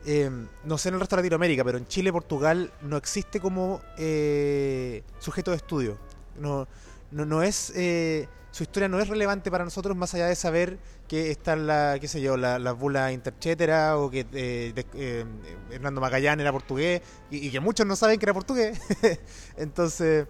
[0.05, 3.81] em, no sé en el resto de Latinoamérica, pero en Chile, Portugal no existe como
[3.97, 5.97] eh, sujeto de estudio.
[6.41, 6.67] No,
[7.11, 7.73] no, no es...
[7.75, 11.99] Eh, su historia no es relevante para nosotros más allá de saber que está la,
[12.01, 15.25] qué sé yo, la, la bula interchetera o que eh,
[15.71, 18.81] Hernando Magallanes era portugués y, y, que muchos no saben que era portugués.
[19.57, 20.27] Entonces,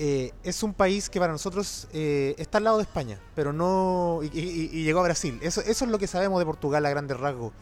[0.00, 4.20] eh, es un país que para nosotros eh, está al lado de España, pero no.
[4.22, 5.38] Y, llegó a Brasil.
[5.42, 7.52] Eso, eso es lo que sabemos de Portugal a grandes rasgos.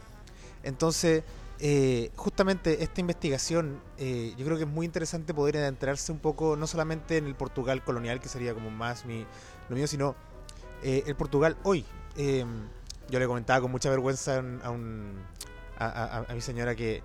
[0.61, 1.23] Entonces,
[1.59, 6.67] eh, justamente esta investigación, yo creo que es muy interesante poder adentrarse un poco, no
[6.67, 9.25] solamente en el Portugal colonial, que sería como más mi,
[9.69, 10.15] lo mío, sino
[10.83, 11.85] el Portugal hoy.
[12.15, 14.43] yo le comentaba con mucha vergüenza
[15.79, 17.01] a, mi señora que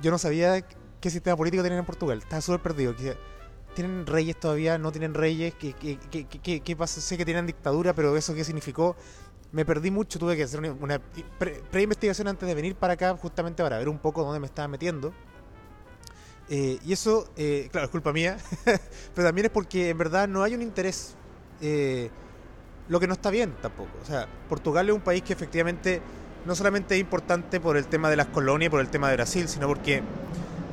[0.00, 0.64] yo no sabía
[1.00, 2.18] qué sistema político tienen en Portugal.
[2.18, 2.94] Estaba súper perdido.
[3.74, 4.78] ¿Tienen reyes todavía?
[4.78, 5.54] ¿No tienen reyes?
[5.54, 7.00] ¿Qué, qué, pasa?
[7.00, 8.96] Sé que tienen dictadura, pero ¿eso qué significó?
[9.50, 11.00] Me perdí mucho, tuve que hacer una,
[11.70, 15.12] pre-investigación antes de venir para acá, justamente para ver un poco dónde me estaba metiendo.
[16.48, 18.36] Eh, y eso, eh, claro, es culpa mía,
[19.14, 21.14] pero también es porque en verdad no hay un interés,
[21.60, 22.10] eh,
[22.88, 23.90] lo que no está bien tampoco.
[24.02, 26.02] O sea, Portugal es un país que efectivamente
[26.44, 29.48] no solamente es importante por el tema de las colonias, por el tema de Brasil,
[29.48, 30.02] sino porque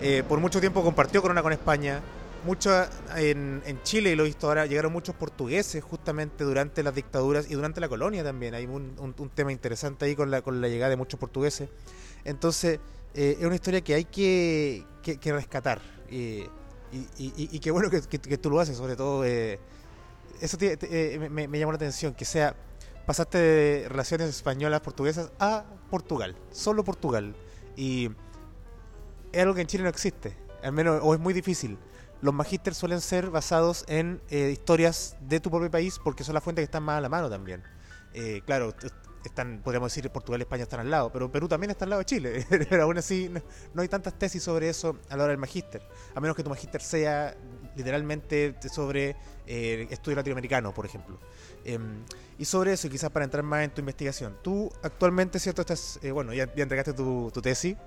[0.02, 2.02] eh, por mucho tiempo compartió corona con España.
[2.45, 2.71] Mucho
[3.15, 7.54] en, Chile, y lo he visto ahora, llegaron muchos portugueses justamente durante las dictaduras y
[7.54, 8.54] durante la colonia también.
[8.54, 11.69] Hay un, tema interesante ahí con la, con la llegada de muchos portugueses.
[12.23, 12.80] Entonces,
[13.13, 14.86] eh, es una historia que hay que,
[15.25, 15.82] rescatar.
[16.10, 16.45] y,
[17.17, 19.25] y, qué bueno que, tú lo haces, sobre todo.
[19.25, 19.60] Eh,
[20.41, 20.58] eso
[21.30, 22.56] me, me, la atención, que sea,
[23.06, 27.36] pasaste de relaciones españolas portuguesas a Portugal, solo Portugal.
[27.75, 28.10] Y
[29.32, 31.78] es algo que en Chile no existe, al menos, o es muy difícil.
[32.22, 36.44] Los magísteres suelen ser basados en eh, historias de tu propio país porque son las
[36.44, 37.64] fuentes que están más a la mano también.
[38.14, 38.74] Eh, claro,
[39.24, 42.00] están, podríamos decir, Portugal y España están al lado, pero Perú también está al lado
[42.00, 42.46] de Chile.
[42.70, 43.32] pero aún así
[43.74, 45.82] no, hay tantas tesis sobre eso a la hora del magíster,
[46.14, 47.36] a menos que tu magíster sea
[47.78, 49.16] literalmente sobre
[49.48, 51.18] eh, estudio latinoamericano, por ejemplo.
[51.64, 52.04] Em,
[52.38, 55.62] y sobre eso, quizás para entrar más en tu investigación, tú actualmente, ¿cierto?
[55.62, 57.78] Estás, bueno, ya, entregaste tu, tu tesis.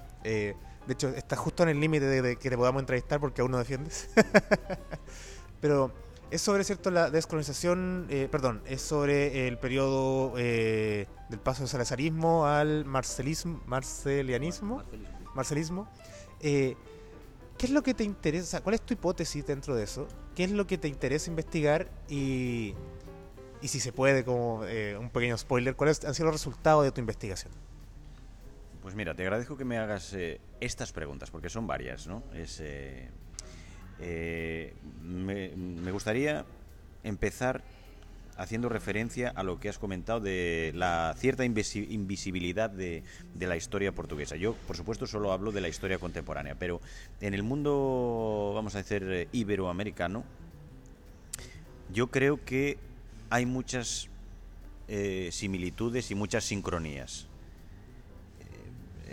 [0.87, 3.59] De hecho, está justo en el límite de, que te podamos entrevistar porque aún no
[3.59, 4.09] defiendes.
[5.61, 5.93] Pero
[6.33, 11.69] es sobre, ¿cierto?, la descolonización, eh, perdón, es sobre el periodo eh, del paso del
[11.69, 14.83] salazarismo al marcelismo, marcelianismo,
[15.35, 15.89] marcelismo.
[16.41, 16.75] Eh,
[17.59, 18.63] ¿Qué es lo que te interesa?
[18.63, 20.09] ¿Cuál es tu hipótesis dentro de eso?
[20.35, 21.91] ¿Qué es lo que te interesa investigar?
[22.09, 22.75] Y,
[23.61, 24.63] y si se puede, como
[24.99, 27.53] un pequeño spoiler, ¿cuáles han sido los resultados de tu investigación?
[28.83, 32.25] Pues mira, te agradezco que me hagas eh, estas preguntas, porque son varias, ¿no?
[32.35, 33.09] Es, eh,
[34.01, 36.45] eh, me, gustaría
[37.05, 37.63] empezar
[38.37, 43.93] haciendo referencia a lo que has comentado de la cierta invisibilidad de, de, la historia
[43.93, 44.35] portuguesa.
[44.35, 46.81] Yo, por supuesto, solo hablo de la historia contemporánea, pero
[47.21, 50.25] en el mundo, vamos a decir, iberoamericano,
[51.93, 52.79] yo creo que
[53.31, 54.09] hay muchas
[55.31, 57.29] similitudes y muchas sincronías.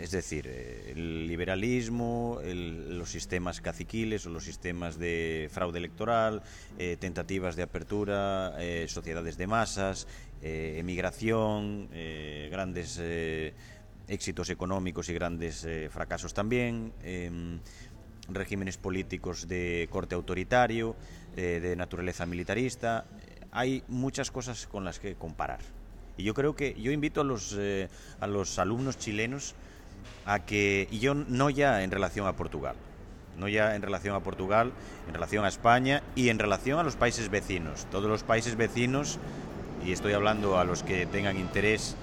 [0.00, 6.42] Es decir, eh, el liberalismo, el- los sistemas caciquiles o los sistemas de fraude electoral,
[6.78, 10.06] eh, tentativas de apertura, eh, sociedades de masas,
[10.42, 11.90] emigración,
[12.50, 12.98] grandes
[14.08, 17.60] éxitos económicos y grandes fracasos también, em,
[18.26, 20.96] regímenes políticos de corte autoritario,
[21.36, 23.04] de naturaleza militarista.
[23.52, 25.60] Hay muchas cosas con las que comparar.
[26.16, 27.54] Y yo creo que yo invito a los,
[28.20, 29.54] a los alumnos chilenos
[30.26, 32.76] a que, y yo no ya en relación a Portugal,
[33.38, 34.72] no ya en relación a Portugal,
[35.08, 37.86] en relación a España y en relación a los países vecinos.
[37.90, 39.18] Todos los países vecinos,
[39.84, 41.96] y estoy hablando a los que tengan interés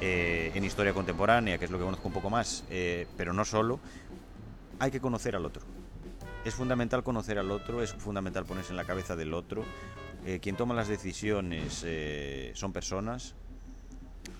[0.00, 3.44] eh, en historia contemporánea, que es lo que conozco un poco más, eh, pero no
[3.44, 3.80] solo,
[4.78, 5.62] hay que conocer al otro.
[6.44, 9.64] Es fundamental conocer al otro, es fundamental ponerse en la cabeza del otro.
[10.24, 11.84] Eh, quien toma las decisiones
[12.54, 13.34] son personas,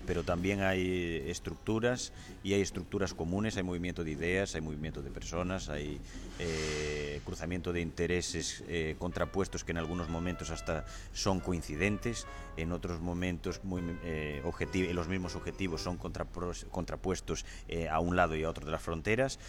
[0.05, 2.11] pero también hay estructuras
[2.43, 5.99] y hay estructuras comunes, hay movimiento de ideas, hay movimiento de personas, hay
[6.39, 12.25] eh, cruzamiento de intereses eh, contrapuestos que en algunos momentos hasta son coincidentes,
[12.57, 18.35] en otros momentos muy, eh, objeti- los mismos objetivos son contrapuestos eh, a un lado
[18.35, 19.39] y a otro de las fronteras.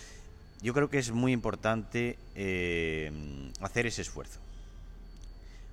[0.62, 3.10] Yo creo que es muy importante eh,
[3.60, 4.40] hacer ese esfuerzo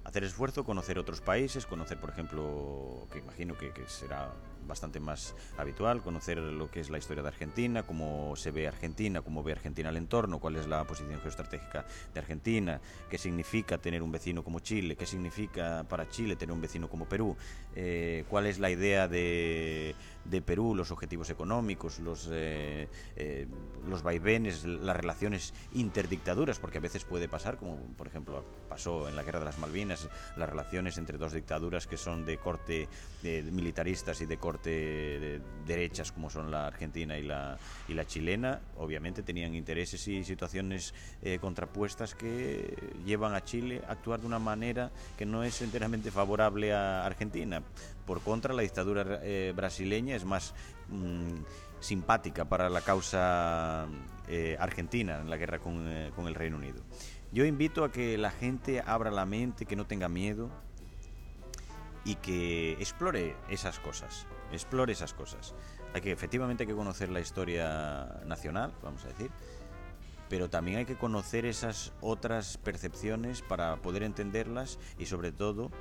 [0.06, 4.32] hacer esfuerzo, conocer otros países, conocer, por ejemplo, que imagino que, que será
[4.67, 9.21] bastante más habitual, conocer lo que es la historia de Argentina, cómo se ve Argentina,
[9.21, 14.03] cómo ve Argentina el entorno, cuál es la posición geoestratégica de Argentina, qué significa tener
[14.03, 17.36] un vecino como Chile, qué significa para Chile tener un vecino como Perú,
[17.75, 23.47] eh, cuál es la idea de, de Perú, los objetivos económicos, los, eh, eh,
[23.88, 29.15] los vaivenes, las relaciones interdictaduras, porque a veces puede pasar, como por ejemplo pasó en
[29.15, 32.89] la Guerra de las Malvinas, las relaciones entre dos dictaduras que son de corte
[33.23, 38.62] militaristas y de corte de derechas, como son la argentina y la, y la chilena,
[38.78, 44.39] obviamente tenían intereses y situaciones eh, contrapuestas que llevan a Chile a actuar de una
[44.39, 47.62] manera que no es enteramente favorable a Argentina.
[48.06, 50.54] Por contra, la dictadura eh, brasileña es más
[50.89, 51.41] mm,
[51.80, 53.88] simpática para la causa
[54.28, 56.82] eh, argentina en la guerra con, con el Reino Unido.
[57.32, 60.50] Yo invito a que la gente abra la mente, que no tenga miedo
[62.06, 65.53] y que explore esas cosas, explore esas cosas.
[65.93, 69.31] Hay que efectivamente hay que conocer la historia nacional, vamos a decir,
[70.29, 75.71] pero también hay que conocer esas otras percepciones para poder entenderlas y sobre todo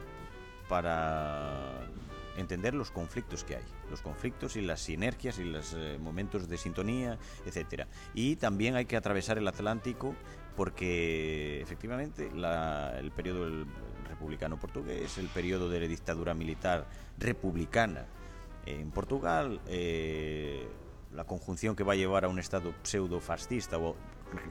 [0.68, 1.88] para
[2.36, 6.58] entender los conflictos que hay, los conflictos y las sinergias y los eh, momentos de
[6.58, 7.88] sintonía, etcétera.
[8.14, 10.14] Y también hay que atravesar el Atlántico
[10.54, 13.66] porque efectivamente el periodo
[14.08, 16.86] republicano portugués, el periodo de la dictadura militar
[17.18, 18.06] republicana
[18.66, 20.68] en Portugal, eh,
[21.12, 23.96] la conjunción que va a llevar a un Estado pseudo-fascista o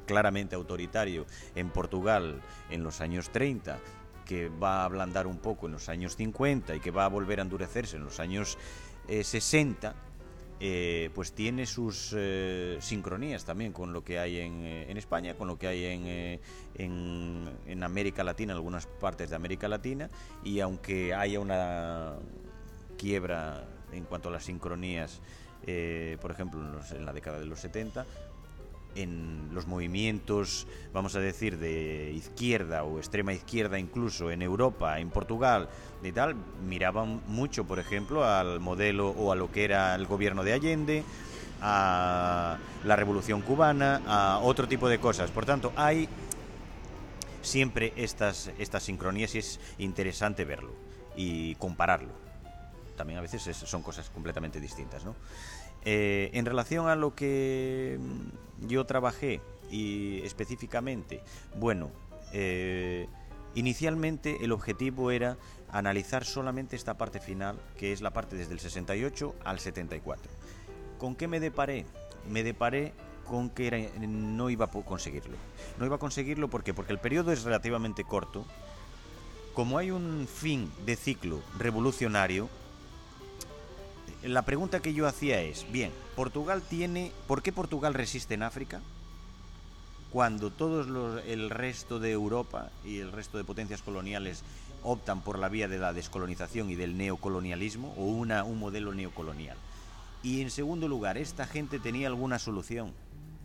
[0.05, 1.25] claramente autoritario
[1.55, 3.79] en Portugal en los años 30,
[4.25, 7.39] que va a ablandar un poco en los años 50 y que va a volver
[7.39, 8.57] a endurecerse en los años
[9.07, 9.95] eh, 60,
[10.61, 15.49] eh, pues tiene sus eh, sincronías también con lo que hay en, eh, España, con
[15.49, 16.39] lo que hay en,
[17.67, 20.09] en, América Latina, algunas partes de América Latina,
[20.45, 22.13] y aunque haya una
[22.97, 25.21] quiebra en cuanto a las sincronías,
[25.65, 28.05] eh, por ejemplo, en, los- en la década de los 70,
[28.95, 35.09] en los movimientos, vamos a decir, de izquierda o extrema izquierda incluso en Europa, en
[35.09, 35.67] Portugal
[36.01, 40.43] y tal, miraban mucho, por ejemplo, al modelo o a lo que era el gobierno
[40.45, 41.03] de Allende,
[41.61, 45.29] a la revolución cubana, a otro tipo de cosas.
[45.31, 46.07] Por tanto, hay
[47.41, 50.71] siempre estas, estas sincronías y es interesante verlo
[51.17, 52.24] y compararlo.
[52.95, 55.15] También a veces es- son cosas completamente distintas, ¿no?
[55.83, 61.21] Eh, en relación a lo que mm, yo trabajé y específicamente,
[61.57, 61.91] bueno,
[62.33, 63.07] eh,
[63.53, 65.37] inicialmente el objetivo era
[65.71, 70.31] analizar solamente esta parte final, que es la parte desde el 68 al 74.
[70.97, 71.85] ¿Con qué me deparé?
[72.29, 72.93] Me deparé
[73.25, 75.35] con que no iba a conseguirlo.
[75.79, 78.45] No iba a conseguirlo porque el periodo es relativamente corto.
[79.53, 82.49] Como hay un fin de ciclo revolucionario,
[84.27, 88.81] la pregunta que yo hacía es, bien, Portugal tiene, ¿por qué Portugal resiste en África?
[90.11, 94.43] Cuando todos los, el resto de Europa y el resto de potencias coloniales
[94.83, 99.57] optan por la vía de la descolonización y del neocolonialismo o un modelo neocolonial.
[100.23, 102.93] Y en segundo lugar, esta gente tenía alguna solución.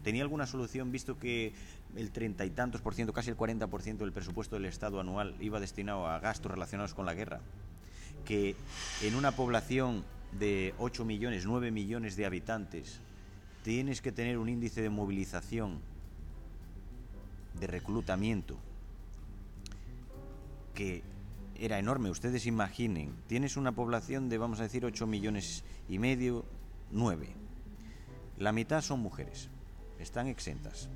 [0.03, 1.53] Tenía alguna solución visto que
[1.97, 5.61] el treinta y tantos por ciento, casi el 40% del presupuesto del Estado anual iba
[5.61, 7.41] destinado a gastos relacionados con la guerra.
[8.24, 8.55] Que
[9.03, 10.05] en una población
[10.39, 13.01] de 8 millones, 9 millones de habitantes,
[13.62, 15.81] tienes que tener un índice de movilización,
[17.59, 18.57] de reclutamiento,
[20.74, 21.03] que
[21.59, 22.11] era enorme.
[22.11, 26.45] Ustedes imaginen, tienes una población de, vamos a decir, 8 millones y medio,
[26.93, 27.28] 9.
[28.39, 29.51] La mitad son mujeres,
[29.99, 30.89] están exentas.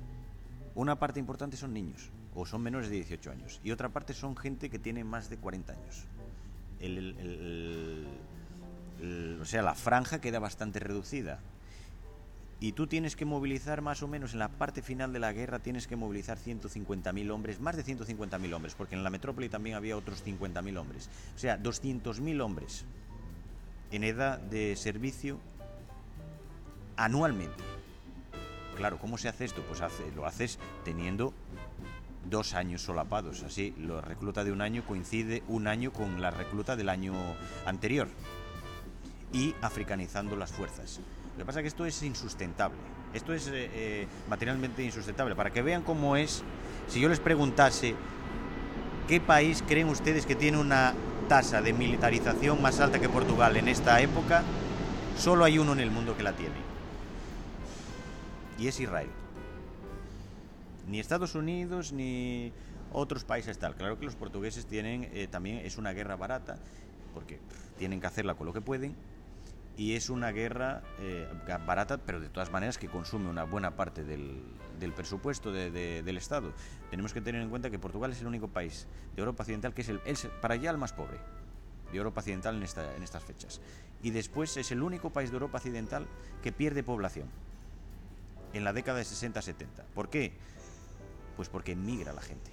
[0.73, 4.35] Una parte importante son niños, o son menores de 18 años, y otra parte son
[4.35, 6.05] gente que tiene más de 40 años.
[6.79, 8.07] El-
[9.41, 11.39] o sea, la franja queda bastante reducida.
[12.59, 15.59] Y tú tienes que movilizar más o menos en la parte final de la guerra,
[15.59, 19.97] tienes que movilizar 150.000 hombres, más de 150.000 hombres, porque en la metrópoli también había
[19.97, 21.09] otros 50.000 hombres.
[21.35, 22.85] O sea, 200.000 hombres
[23.91, 25.39] en edad de servicio
[26.95, 27.63] anualmente.
[28.77, 29.61] Claro, ¿cómo se hace esto?
[29.67, 29.81] Pues
[30.15, 31.33] lo haces teniendo
[32.29, 33.43] dos años solapados.
[33.43, 37.13] Así, la recluta de un año coincide un año con la recluta del año
[37.65, 38.07] anterior.
[39.35, 40.99] Y africanizando las fuerzas.
[41.33, 42.77] Lo que pasa es que esto es insustentable.
[43.13, 45.35] Esto es eh, eh, materialmente insustentable.
[45.35, 46.41] Para que vean cómo es,
[46.87, 47.95] si yo les preguntase
[49.07, 50.93] qué país creen ustedes que tiene una
[51.27, 54.41] tasa de militarización más alta que Portugal en esta época,
[55.17, 56.55] solo hay uno en el mundo que la tiene.
[58.57, 59.09] Y es Israel
[60.87, 62.51] ni Estados Unidos ni
[62.91, 63.75] otros países tal.
[63.75, 66.57] Claro que los portugueses tienen eh, también es una guerra barata
[67.13, 67.39] porque
[67.77, 68.95] tienen que hacerla con lo que pueden
[69.77, 71.27] y es una guerra eh,
[71.65, 74.41] barata, pero de todas maneras que consume una buena parte del,
[74.95, 76.53] presupuesto de- de- del Estado.
[76.89, 79.81] Tenemos que tener en cuenta que Portugal es el único país de Europa Occidental que
[79.81, 79.99] es el,
[80.41, 81.19] para allá el más pobre
[81.91, 83.59] de Europa Occidental en, en estas fechas.
[84.01, 86.07] Y después es el único país de Europa Occidental
[86.41, 87.27] que pierde población
[88.53, 89.55] en la década de 60-70.
[89.93, 90.33] ¿Por qué?
[91.35, 92.51] Pues porque emigra la gente.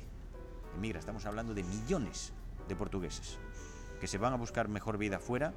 [0.77, 2.33] Emigra, estamos hablando de millones
[2.69, 3.39] de portugueses
[4.01, 5.55] que se van a buscar mejor vida fuera,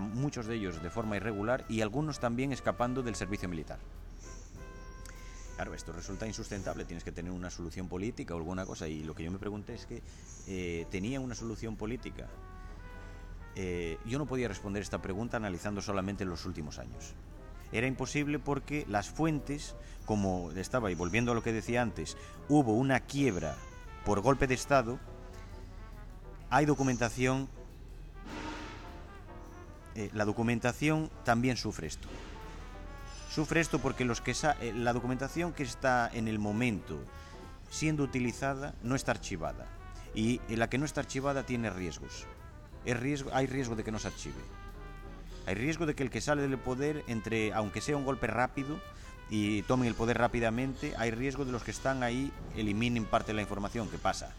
[0.00, 3.78] muchos de ellos de forma irregular y algunos también escapando del servicio militar.
[5.56, 8.88] Claro, esto resulta insustentable, tienes que tener una solución política o alguna cosa.
[8.88, 10.02] Y lo que yo me pregunté es que
[10.48, 12.26] eh, tenía una solución política.
[13.54, 17.14] Eh, yo no podía responder esta pregunta analizando solamente los últimos años.
[17.72, 19.74] Era imposible porque las fuentes,
[20.04, 22.18] como estaba, y volviendo a lo que decía antes,
[22.50, 23.56] hubo una quiebra
[24.04, 25.00] por golpe de Estado,
[26.50, 27.48] hay documentación,
[29.96, 32.06] eh, la documentación también sufre esto.
[33.30, 36.98] Sufre esto porque los que eh, la documentación que está en el momento
[37.70, 39.66] siendo utilizada no está archivada.
[40.14, 42.26] Y la que no está archivada tiene riesgos.
[42.84, 44.40] Es riesgo, hay riesgo de que no se archive.
[45.46, 48.78] Hay riesgo de que el que sale del poder, entre, aunque sea un golpe rápido
[49.30, 53.36] y tomen el poder rápidamente, hay riesgo de los que están ahí eliminen parte de
[53.36, 54.34] la información que pasa,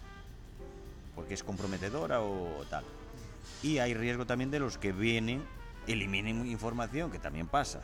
[1.16, 2.84] porque es comprometedora o tal.
[3.64, 5.44] Y hay riesgo también de los que vienen,
[5.88, 7.82] eliminen información que también pasa,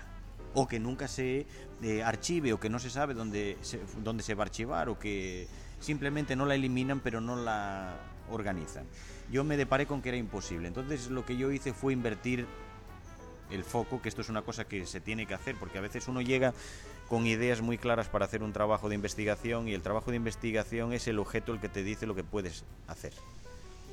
[0.54, 1.46] o que nunca se
[1.82, 5.00] eh, archive, o que no se sabe dónde se, dónde se va a archivar, o
[5.00, 5.48] que
[5.80, 7.96] simplemente no la eliminan pero no la
[8.30, 8.86] organizan.
[9.32, 12.46] Yo me deparé con que era imposible, entonces lo que yo hice fue invertir
[13.50, 16.08] el foco, que esto es una cosa que se tiene que hacer, porque a veces
[16.08, 16.54] uno llega
[17.08, 20.94] con ideas muy claras para hacer un trabajo de investigación y el trabajo de investigación
[20.94, 23.14] es el objeto el que te dice lo que puedes hacer,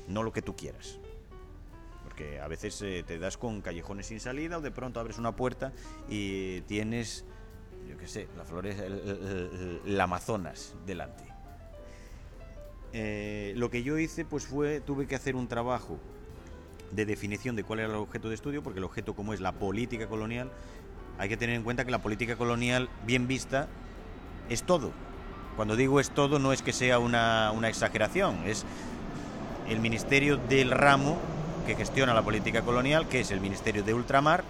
[0.07, 0.97] no lo que tú quieras.
[2.11, 5.33] Porque a veces eh, te das con callejones sin salida o de pronto abres una
[5.33, 5.71] puerta
[6.09, 7.23] y tienes,
[7.87, 11.23] yo qué sé, la flores, el, Amazonas delante.
[12.91, 15.99] Eh, lo que yo hice pues fue, tuve que hacer un trabajo
[16.91, 19.53] de definición de cuál era el objeto de estudio, porque el objeto como es la
[19.53, 20.51] política colonial,
[21.17, 23.69] hay que tener en cuenta que la política colonial bien vista
[24.49, 24.91] es todo.
[25.55, 28.65] Cuando digo es todo no es que sea una, una exageración, es
[29.69, 31.17] el ministerio del ramo
[31.65, 34.43] que gestiona la política colonial, que es el ministerio de ultramar,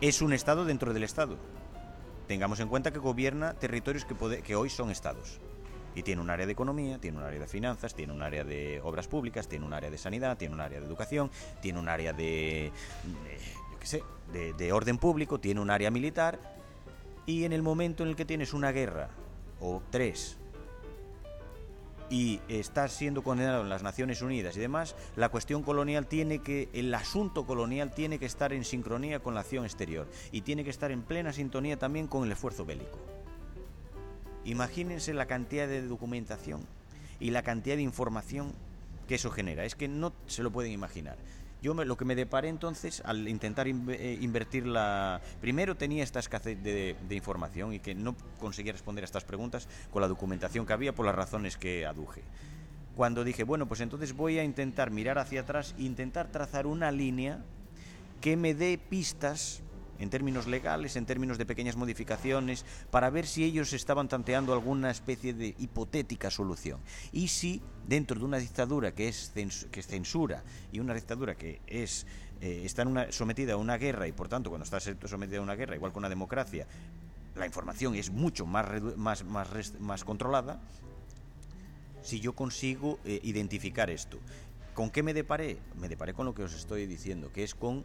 [0.00, 1.36] es un estado dentro del estado.
[2.26, 5.40] Tengamos en cuenta que gobierna territorios que, hoy son estados.
[5.94, 8.80] Y tiene un área de economía, tiene un área de finanzas, tiene un área de
[8.82, 11.30] obras públicas, tiene un área de sanidad, tiene un área de educación,
[11.60, 12.70] tiene un área de,
[13.24, 13.38] de,
[13.72, 16.38] yo qué de orden público, tiene un área militar.
[17.26, 19.08] Y en el momento en el que tienes una guerra,
[19.60, 20.38] o tres,
[22.10, 26.68] y estás siendo condenado en las Naciones Unidas y demás, la cuestión colonial tiene que,
[26.72, 30.70] el asunto colonial tiene que estar en sincronía con la acción exterior y tiene que
[30.70, 32.98] estar en plena sintonía también con el esfuerzo bélico.
[34.44, 36.62] Imagínense la cantidad de documentación
[37.20, 38.54] y la cantidad de información
[39.06, 39.64] que eso genera.
[39.64, 41.16] Es que no se lo pueden imaginar.
[41.60, 45.20] Yo me- lo que me deparé entonces al intentar inve- eh, invertir la...
[45.40, 49.68] Primero tenía esta escasez de, de información y que no conseguía responder a estas preguntas
[49.90, 52.22] con la documentación que había por las razones que aduje.
[52.94, 56.90] Cuando dije, bueno, pues entonces voy a intentar mirar hacia atrás e intentar trazar una
[56.92, 57.38] línea
[58.20, 59.62] que me dé pistas
[59.98, 64.90] en términos legales, en términos de pequeñas modificaciones, para ver si ellos estaban tanteando alguna
[64.90, 66.80] especie de hipotética solución.
[67.12, 69.32] Y si dentro de una dictadura que es,
[69.70, 70.42] que censura
[70.72, 72.06] y una dictadura que es
[72.40, 75.74] eh, está sometida a una guerra y por tanto cuando está sometida a una guerra,
[75.74, 76.66] igual que una democracia,
[77.34, 80.60] la información es mucho más, más, más, más controlada,
[82.02, 84.18] si yo consigo eh, identificar esto.
[84.74, 85.58] ¿Con qué me deparé?
[85.80, 87.84] Me deparé con lo que os estoy diciendo, que es con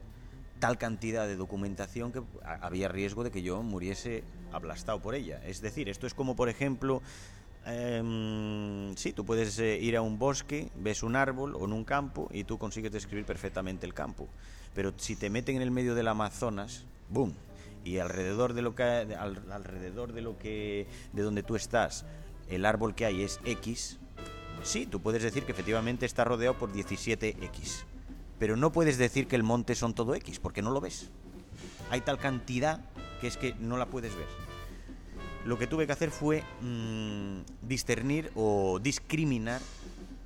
[0.64, 2.22] tal cantidad de documentación que
[2.61, 5.41] había riesgo de que yo muriese aplastado por ella.
[5.45, 7.01] Es decir, esto es como, por ejemplo,
[7.66, 11.84] eh, sí, tú puedes eh, ir a un bosque, ves un árbol o en un
[11.84, 14.30] campo y tú consigues describir perfectamente el campo.
[14.74, 17.34] Pero si te meten en el medio del Amazonas, ¡boom!
[17.84, 22.05] Y alrededor de lo que alrededor de lo que de donde tú estás,
[22.47, 23.99] el árbol que hay es X,
[24.64, 27.84] sí, tú puedes decir que efectivamente está rodeado por 17X.
[28.39, 31.09] Pero no puedes decir que el monte son todo X, porque no lo ves.
[31.89, 32.81] Hay tal cantidad
[33.21, 34.27] que es que no la puedes ver
[35.45, 39.61] lo que tuve que hacer fue mm, discernir o discriminar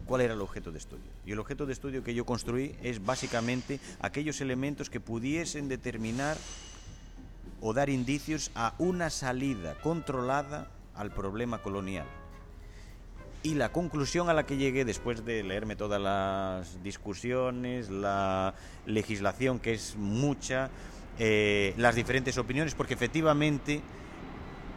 [0.06, 1.06] cuál era el objeto de estudio.
[1.26, 6.38] Y el objeto de estudio que yo construí es básicamente aquellos elementos que pudiesen determinar
[7.62, 12.06] o dar indicios a una salida controlada al problema colonial.
[13.44, 19.60] Y la conclusión a la que llegué después de leerme todas las discusiones, la legislación
[19.60, 20.70] que es mucha,
[21.20, 23.82] eh, las diferentes opiniones, porque efectivamente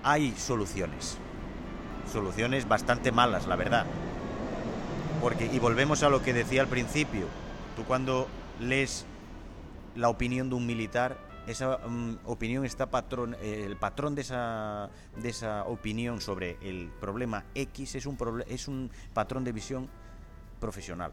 [0.03, 1.17] hay soluciones.
[2.13, 3.87] Soluciones bastante malas, la verdad.
[5.21, 7.27] Porque, y volvemos a lo que decía al principio,
[7.77, 8.29] tú cuando
[8.61, 9.05] lees
[9.97, 11.17] la opinión de un militar,
[11.51, 17.45] esa mm, opinión está patrón, el patrón de esa, de esa opinión sobre el problema
[17.55, 19.89] X es un, es un patrón de visión
[20.61, 21.13] profesional.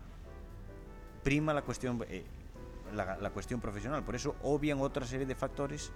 [1.24, 2.26] Prima la cuestión, eh,
[2.94, 5.92] la, la cuestión profesional, por eso obvian otra serie de factores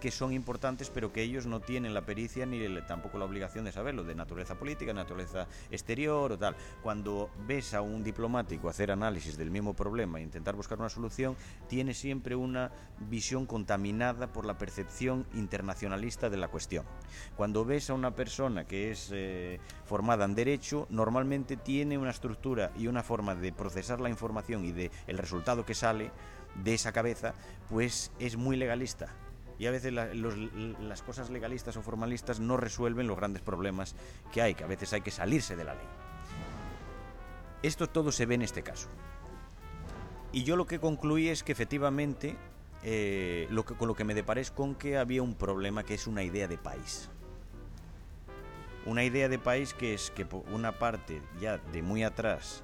[0.00, 3.72] que son importantes, pero que ellos no tienen la pericia ni tampoco la obligación de
[3.72, 6.56] saberlo, de naturaleza política, naturaleza exterior o tal.
[6.82, 11.36] Cuando ves a un diplomático hacer análisis del mismo problema e intentar buscar una solución,
[11.68, 12.72] tiene siempre una
[13.08, 16.84] visión contaminada por la percepción internacionalista de la cuestión.
[17.36, 22.72] Cuando ves a una persona que es eh, formada en derecho, normalmente tiene una estructura
[22.76, 26.10] y una forma de procesar la información y de el resultado que sale
[26.64, 27.34] de esa cabeza,
[27.68, 29.08] pues es muy legalista
[29.60, 33.94] y a veces las cosas legalistas o formalistas no resuelven los grandes problemas
[34.32, 35.84] que hay, que a veces hay que salirse de la ley.
[37.62, 38.88] Esto todo se ve en este caso.
[40.32, 42.38] Y yo lo que concluí es que efectivamente
[42.82, 45.92] eh, lo que, con lo que me deparé es con que había un problema que
[45.92, 47.10] es una idea de país.
[48.86, 52.62] Una idea de país que es que una parte ya de muy atrás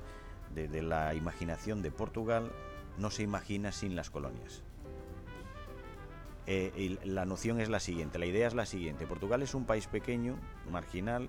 [0.54, 2.50] de la imaginación de Portugal
[2.96, 4.62] no se imagina sin las colonias.
[6.46, 9.06] Eh, la noción es la siguiente, la idea es la siguiente.
[9.06, 10.36] Portugal es un país pequeño,
[10.70, 11.28] marginal,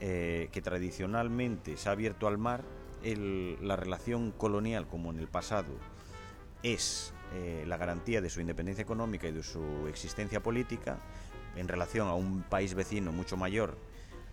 [0.00, 2.64] eh, que tradicionalmente se ha abierto al mar.
[3.00, 5.72] la relación colonial, como en el pasado,
[6.64, 10.98] es eh, la garantía de su independencia económica y de su existencia política
[11.56, 13.78] en relación a un país vecino mucho mayor,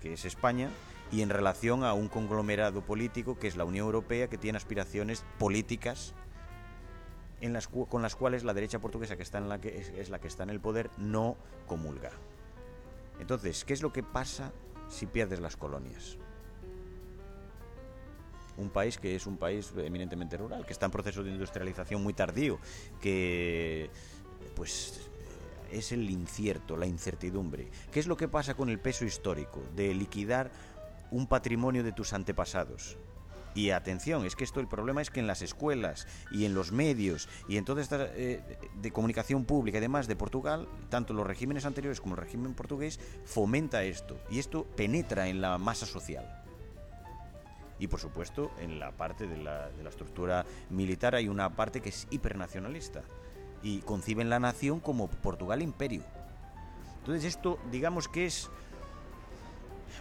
[0.02, 0.70] que es España,
[1.12, 5.24] y en relación a un conglomerado político, que es la Unión Europea, que tiene aspiraciones
[5.38, 6.16] políticas
[7.90, 10.44] con las cuales la derecha portuguesa, que está en la que es, la que está
[10.44, 11.38] en el poder, no
[11.68, 12.12] comulga.
[13.20, 14.52] Entonces, ¿qué es lo que pasa
[14.90, 16.18] si pierdes las colonias?
[18.58, 22.14] Un país que es un país eminentemente rural, que está en proceso de industrialización muy
[22.14, 22.60] tardío,
[23.02, 23.90] que
[24.56, 25.10] pues
[25.72, 27.68] es el incierto, la incertidumbre.
[27.92, 30.52] ¿Qué es lo que pasa con el peso histórico de liquidar
[31.12, 32.98] un patrimonio de tus antepasados?
[33.56, 36.74] Y atención, es que esto el problema es que en las escuelas y en los
[36.74, 41.26] medios y en toda esta eh, de comunicación pública y demás de Portugal, tanto los
[41.26, 46.44] regímenes anteriores como el régimen portugués, fomenta esto y esto penetra en la masa social.
[47.80, 51.80] Y por supuesto, en la parte de la, de la estructura militar hay una parte
[51.80, 53.04] que es hipernacionalista
[53.64, 56.04] y conciben la nación como Portugal imperio.
[57.00, 58.50] Entonces esto, digamos que es,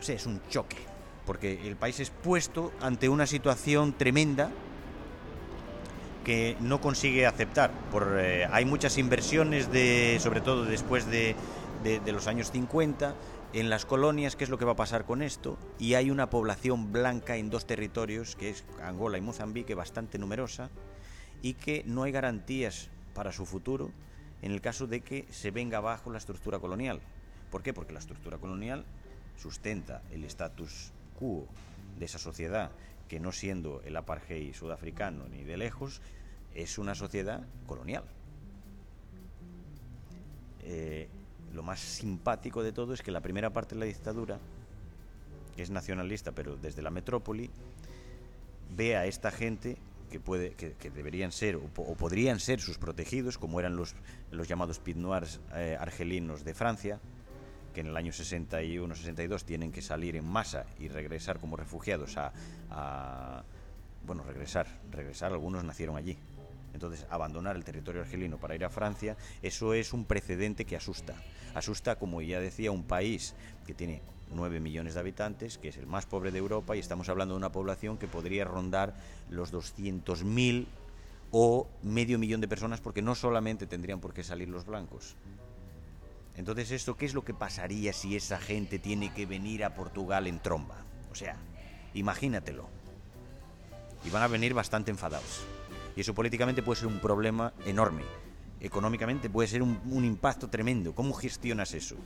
[0.00, 0.93] o sea, es un choque
[1.26, 4.50] porque el país es puesto ante una situación tremenda
[6.24, 7.70] que no consigue aceptar.
[7.90, 11.36] Por, eh, hay muchas inversiones, de, sobre todo después de,
[11.82, 13.14] de, los años 50,
[13.52, 16.30] en las colonias, qué es lo que va a pasar con esto, y hay una
[16.30, 20.70] población blanca en dos territorios, que es Angola y Mozambique, bastante numerosa,
[21.42, 23.90] y que no hay garantías para su futuro
[24.40, 27.00] en el caso de que se venga abajo la estructura colonial.
[27.50, 27.72] ¿Por qué?
[27.72, 28.84] Porque la estructura colonial
[29.36, 30.92] sustenta el estatus
[31.98, 32.70] de esa sociedad,
[33.08, 36.00] que no siendo el apartheid sudafricano ni de lejos,
[36.54, 38.04] es una sociedad colonial.
[41.64, 44.38] más simpático de todo es que la primera parte de la dictadura,
[45.56, 47.50] que es nacionalista, pero desde la metrópoli,
[48.76, 49.76] ve a esta gente
[50.10, 53.94] que, puede, que, deberían ser o, podrían ser sus protegidos, como eran los,
[54.30, 57.00] los llamados Pit Noirs eh, argelinos de Francia,
[57.74, 63.44] que en el año 61-62 tienen que salir en masa y regresar como refugiados a,
[64.06, 66.16] Bueno, regresar, regresar, algunos nacieron allí.
[66.72, 71.14] Entonces, abandonar el territorio argelino para ir a Francia, eso es un precedente que asusta.
[71.54, 73.34] Asusta, como ya decía, un país
[73.66, 74.02] que tiene
[74.32, 77.38] 9 millones de habitantes, que es el más pobre de Europa, y estamos hablando de
[77.38, 78.94] una población que podría rondar
[79.30, 80.66] los 200.000
[81.30, 85.16] o medio millón de personas, porque no solamente tendrían por qué salir los blancos.
[86.36, 90.26] Entonces, ¿esto qué es lo que pasaría si esa gente tiene que venir a Portugal
[90.26, 90.76] en tromba?
[91.12, 91.36] O sea,
[91.94, 92.68] imagínatelo.
[94.04, 95.44] Y van a venir bastante enfadados.
[95.96, 98.02] Y eso políticamente puede ser un problema enorme.
[98.60, 100.94] Económicamente puede ser un, impacto tremendo.
[100.94, 101.96] ¿Cómo gestionas eso?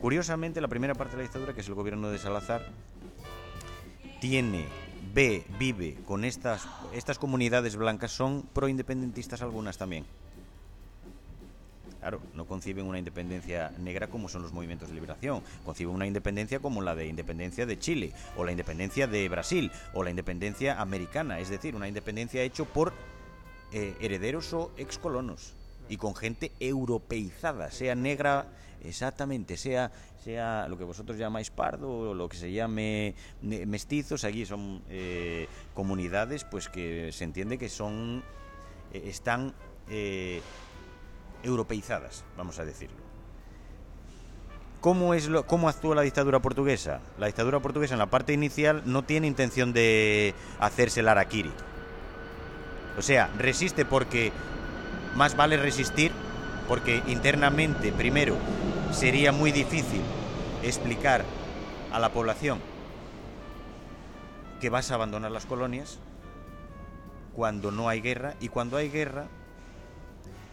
[0.00, 2.66] Curiosamente, la primera parte de la dictadura, que es el gobierno de Salazar,
[4.20, 4.66] tiene,
[5.14, 10.06] ve, vive con estas, estas comunidades blancas, son proindependentistas algunas también.
[12.02, 16.58] Claro, no conciben una independencia negra como son los movimientos de liberación, conciben una independencia
[16.58, 21.38] como la de independencia de Chile, o la independencia de Brasil, o la independencia americana,
[21.38, 22.92] es decir, una independencia hecho por
[23.70, 25.54] eh, herederos o excolonos.
[25.88, 28.46] Y con gente europeizada, sea negra
[28.82, 29.92] exactamente, sea
[30.24, 35.46] sea lo que vosotros llamáis pardo o lo que se llame mestizos, aquí son eh,
[35.72, 38.24] comunidades pues que se entiende que son
[38.92, 39.54] eh, están
[41.42, 42.96] europeizadas, vamos a decirlo.
[44.80, 47.00] ¿Cómo, es lo, ¿Cómo actúa la dictadura portuguesa?
[47.16, 51.52] La dictadura portuguesa en la parte inicial no tiene intención de hacerse el araquiri.
[52.98, 54.32] O sea, resiste porque
[55.14, 56.10] más vale resistir,
[56.66, 58.36] porque internamente, primero,
[58.90, 60.02] sería muy difícil
[60.62, 61.24] explicar
[61.92, 62.60] a la población
[64.60, 65.98] que vas a abandonar las colonias
[67.34, 69.26] cuando no hay guerra y cuando hay guerra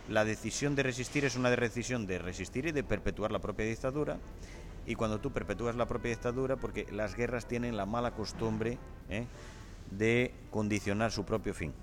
[0.10, 4.18] la decisión de resistir es una decisión de resistir y de perpetuar la propia dictadura.
[4.88, 8.80] Y cuando tú perpetúas la propia dictadura, porque las guerras tienen la mala costumbre
[9.10, 9.28] ¿eh?
[9.92, 11.74] de condicionar su propio fin.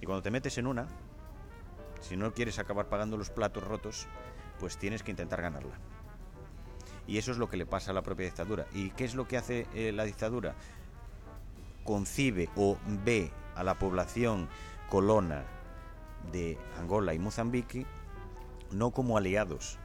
[0.00, 0.88] Y cuando te metes en una,
[2.00, 4.06] si no quieres acabar pagando los platos rotos,
[4.58, 5.74] pues tienes que intentar ganarla.
[7.06, 8.66] Y eso es lo que le pasa a la propia dictadura.
[8.72, 10.54] ¿Y qué es lo que hace eh, la dictadura?
[11.84, 14.48] Concibe o ve a la población
[14.88, 15.44] colona
[16.32, 17.86] de Angola y Mozambique
[18.70, 19.78] no como aliados,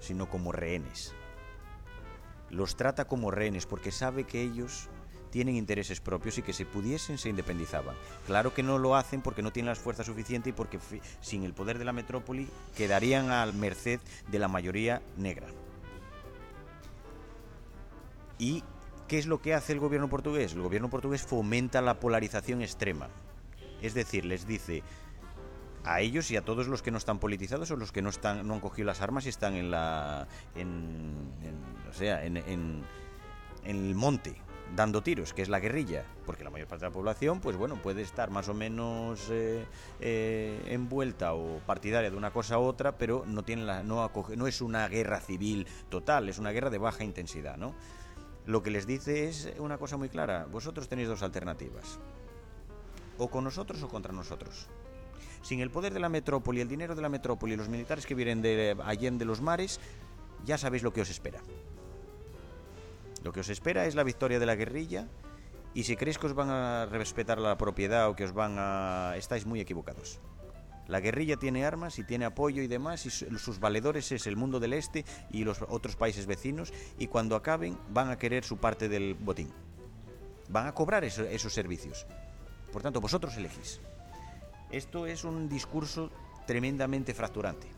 [0.00, 1.14] sino como rehenes.
[2.50, 4.88] Los trata como rehenes porque sabe que ellos
[5.30, 7.96] tienen intereses propios y que si pudiesen se independizaban.
[8.26, 10.78] Claro que no lo hacen porque no tienen las fuerzas suficientes y porque
[11.20, 15.48] sin el poder de la metrópoli quedarían al merced de la mayoría negra.
[18.38, 18.62] ¿Y
[19.08, 20.52] qué es lo que hace el gobierno portugués?
[20.52, 23.08] El gobierno portugués fomenta la polarización extrema.
[23.82, 24.82] Es decir, les dice,
[25.86, 28.46] a ellos y a todos los que no están politizados o los que no están
[28.46, 31.30] no han cogido las armas y están en la en,
[31.88, 32.84] o sea en, en,
[33.64, 34.36] el monte
[34.74, 36.04] dando tiros que es la guerrilla.
[36.24, 39.64] Porque la mayor parte de la población pues bueno puede estar más o menos eh,
[40.00, 44.36] eh, envuelta o partidaria de una cosa u otra pero no tiene la no acoge,
[44.36, 47.74] no es una guerra civil total es una guerra de baja intensidad no
[48.46, 50.46] lo que les dice es una cosa muy clara.
[50.46, 51.98] Vosotros tenéis dos alternativas.
[53.18, 54.68] O con nosotros o contra nosotros
[55.46, 58.16] sin el poder de la metrópoli, el dinero de la metrópoli y los militares que
[58.16, 59.78] vienen de Allende los mares,
[60.44, 61.40] ya sabéis lo que os espera.
[63.22, 65.06] Lo que os espera es la victoria de la guerrilla
[65.72, 69.14] y si creéis que os van a respetar la propiedad o que os van a...
[69.16, 70.18] estáis muy equivocados.
[70.88, 74.58] La guerrilla tiene armas y tiene apoyo y demás, y sus valedores es el mundo
[74.58, 78.88] del este y los otros países vecinos, y cuando acaben van a querer su parte
[78.88, 79.52] del botín.
[80.48, 82.06] Van a cobrar esos servicios.
[82.72, 83.80] Por tanto, vosotros elegís.
[84.70, 86.10] Esto es un discurso
[86.46, 87.68] tremendamente fracturante.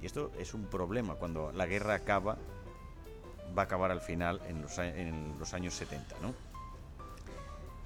[0.00, 1.14] Y esto es un problema.
[1.14, 2.36] Cuando la guerra acaba,
[3.56, 6.34] va a acabar al final en los, años 70, ¿no?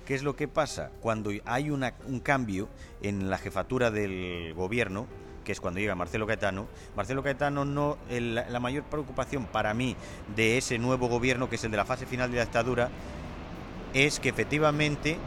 [0.06, 0.90] ¿Qué es lo que pasa?
[1.00, 2.68] Cuando hay un cambio
[3.02, 5.06] en la jefatura del gobierno,
[5.44, 6.66] que es cuando llega Marcelo Caetano,
[6.96, 9.96] Marcelo Caetano no, la mayor preocupación para mí
[10.34, 12.90] de ese nuevo gobierno, que es el de la fase final de la dictadura,
[13.92, 15.18] es que efectivamente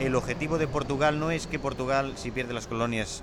[0.00, 3.22] el objetivo de Portugal no es que Portugal, si pierde las colonias,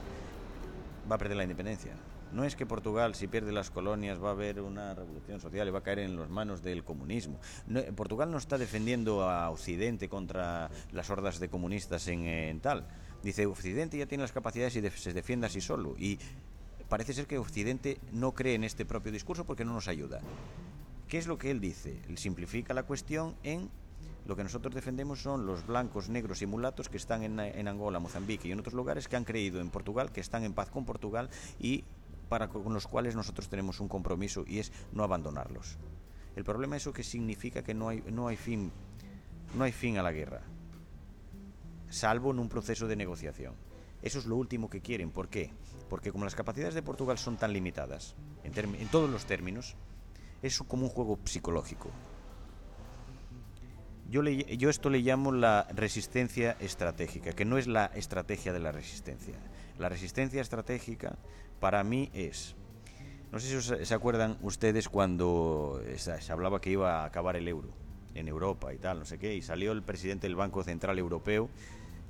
[1.09, 1.93] va a perder la independencia.
[2.33, 5.71] No es que Portugal, si pierde las colonias, va a haber una revolución social y
[5.71, 7.39] va a caer en las manos del comunismo.
[7.95, 12.85] Portugal no está defendiendo a Occidente contra las hordas de comunistas en, tal.
[13.23, 15.95] Dice, Occidente ya tiene las capacidades y se defiende así solo.
[15.97, 16.19] Y
[16.89, 20.19] parece ser que Occidente no cree en este propio discurso porque no nos ayuda.
[21.07, 22.01] ¿Qué es lo que él dice?
[22.09, 23.69] Él simplifica la cuestión en
[24.25, 28.47] lo que nosotros defendemos son los blancos, negros y mulatos que están en, Angola, Mozambique
[28.47, 31.29] y en otros lugares que han creído en Portugal, que están en paz con Portugal
[31.59, 31.83] y
[32.27, 35.77] para con los cuales nosotros tenemos un compromiso y es no abandonarlos.
[36.35, 38.71] El problema es eso que significa que no hay, no hay fin
[39.53, 40.41] no hay fin a la guerra,
[41.89, 43.53] salvo en un proceso de negociación.
[44.01, 45.11] Eso es lo último que quieren.
[45.11, 45.51] ¿Por qué?
[45.89, 49.75] Porque como las capacidades de Portugal son tan limitadas, en, en todos los términos,
[50.41, 51.89] es como un juego psicológico.
[54.09, 54.21] Yo,
[54.69, 59.33] esto le llamo la resistencia estratégica, que no es la estrategia de la resistencia.
[59.79, 61.17] La resistencia estratégica
[61.59, 62.55] para mí es...
[63.31, 67.69] No sé si se acuerdan ustedes cuando se hablaba que iba a acabar el euro
[68.13, 71.49] en Europa y tal, no sé qué, y salió el presidente del Banco Central Europeo,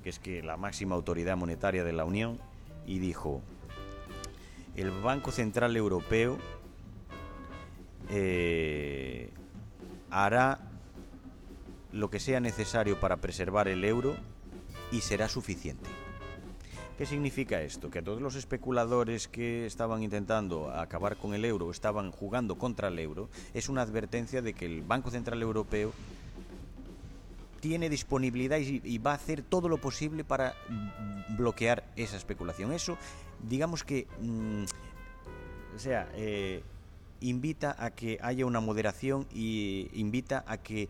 [0.04, 2.38] que es que la máxima autoridad monetaria de la Unión,
[2.86, 3.42] y dijo,
[4.76, 6.38] el Banco Central Europeo
[8.10, 9.30] eh,
[10.10, 10.60] hará
[11.92, 14.16] lo que sea necesario para preservar el euro
[14.92, 15.88] y será suficiente.
[16.98, 17.90] ¿Qué significa esto?
[17.90, 22.88] Que a todos los especuladores que estaban intentando acabar con el euro, estaban jugando contra
[22.88, 25.92] el euro, es una advertencia de que el Banco Central Europeo
[27.60, 30.54] tiene disponibilidad y, va a hacer todo lo posible para
[31.36, 32.72] bloquear esa especulación.
[32.72, 32.96] Eso,
[33.46, 34.64] digamos que, mm,
[35.74, 36.62] o sea, eh,
[37.20, 40.88] invita a que haya una moderación y invita a que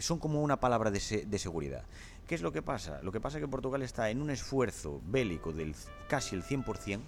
[0.00, 1.84] son como una palabra de, de seguridad.
[2.26, 3.00] ¿Qué es lo que pasa?
[3.02, 5.74] Lo que pasa es que Portugal está en un esfuerzo bélico del
[6.08, 7.00] casi el 100%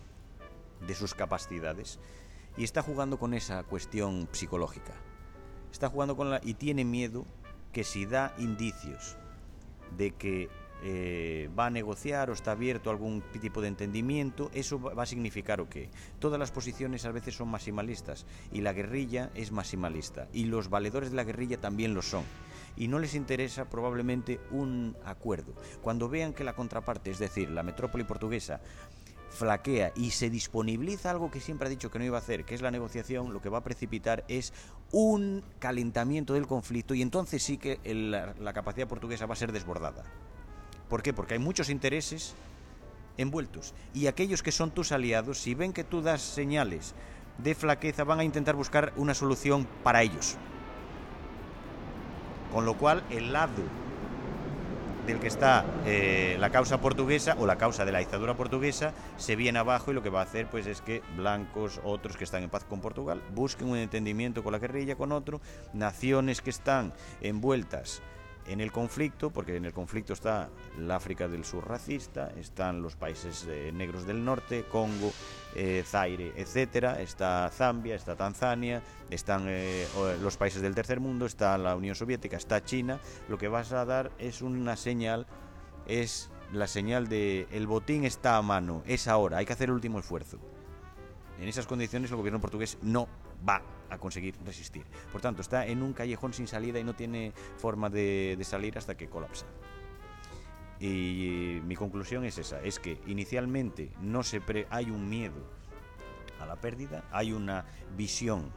[0.86, 1.98] de sus capacidades
[2.56, 4.94] y está jugando con esa cuestión psicológica.
[5.72, 7.26] Está jugando con la y tiene miedo
[7.72, 9.16] que si da indicios
[9.96, 10.48] de que
[10.82, 15.06] eh, va a negociar o está abierto a algún tipo de entendimiento, eso va a
[15.06, 15.90] significar o qué.
[16.18, 21.10] Todas las posiciones a veces son maximalistas y la guerrilla es maximalista y los valedores
[21.10, 22.24] de la guerrilla también lo son
[22.76, 25.54] y no les interesa probablemente un acuerdo.
[25.82, 28.60] Cuando vean que la contraparte, es decir, la metrópoli portuguesa,
[29.30, 32.54] flaquea y se disponibiliza algo que siempre ha dicho que no iba a hacer, que
[32.54, 34.52] es la negociación, lo que va a precipitar es
[34.92, 40.04] un calentamiento del conflicto y entonces sí que la, capacidad portuguesa va a ser desbordada.
[40.88, 41.12] ¿Por qué?
[41.12, 42.34] Porque hay muchos intereses
[43.16, 46.94] envueltos y aquellos que son tus aliados, si ven que tú das señales
[47.38, 50.36] de flaqueza, van a intentar buscar una solución para ellos.
[52.52, 53.62] Con lo cual, el lado
[55.06, 59.34] del que está eh, la causa portuguesa o la causa de la dictadura portuguesa se
[59.34, 62.42] viene abajo y lo que va a hacer pues es que blancos, otros que están
[62.42, 65.40] en paz con Portugal, busquen un entendimiento con la guerrilla, con otro,
[65.72, 66.92] naciones que están
[67.22, 68.02] envueltas
[68.50, 72.96] en el conflicto, porque en el conflicto está el África del Sur racista, están los
[72.96, 75.12] países eh, negros del norte, Congo,
[75.54, 79.86] eh, Zaire, etcétera, está Zambia, está Tanzania, están eh,
[80.20, 82.98] los países del tercer mundo, está la Unión Soviética, está China.
[83.28, 85.28] Lo que vas a dar es una señal,
[85.86, 89.76] es la señal de el botín está a mano, es ahora, hay que hacer el
[89.76, 90.38] último esfuerzo.
[91.38, 93.08] En esas condiciones el gobierno portugués no
[93.46, 94.84] va a conseguir resistir.
[95.12, 98.96] Por tanto, está en un callejón sin salida y no tiene forma de, salir hasta
[98.96, 99.46] que colapsa.
[100.78, 105.44] Y mi conclusión es esa, es que inicialmente no se hay un miedo
[106.40, 107.66] a la pérdida, hay una
[107.96, 108.50] visión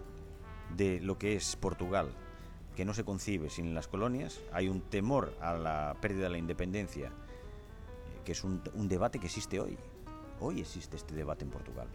[0.77, 2.09] de lo que es Portugal
[2.77, 6.37] que no se concibe sin las colonias, hay un temor a la pérdida de la
[6.37, 9.77] independencia, eh, que es un debate que existe hoy.
[10.39, 11.87] Hoy existe este debate en Portugal.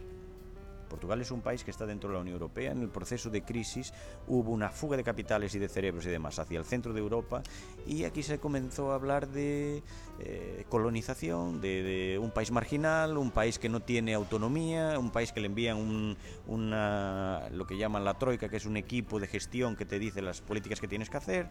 [0.89, 2.71] Portugal es un país que está dentro de la Unión Europea.
[2.71, 3.93] En el proceso de crisis
[4.27, 7.41] hubo una fuga de capitales y de cerebros y demás hacia el centro de Europa
[7.85, 9.83] y aquí se comenzó a hablar de
[10.19, 15.39] eh, colonización, de, un país marginal, un país que no tiene autonomía, un país que
[15.39, 16.17] le envían un,
[16.47, 20.21] una, lo que llaman la troika, que es un equipo de gestión que te dice
[20.21, 21.49] las políticas que tienes que hacer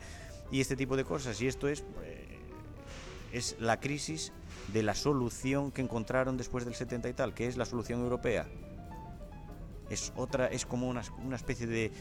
[0.50, 1.40] y este tipo de cosas.
[1.40, 1.84] Y esto es...
[2.02, 2.34] Eh,
[3.30, 4.32] es la crisis
[4.72, 8.46] de la solución que encontraron después del 70 y tal, que es la solución europea
[9.90, 11.92] es otra, es como una, una especie de...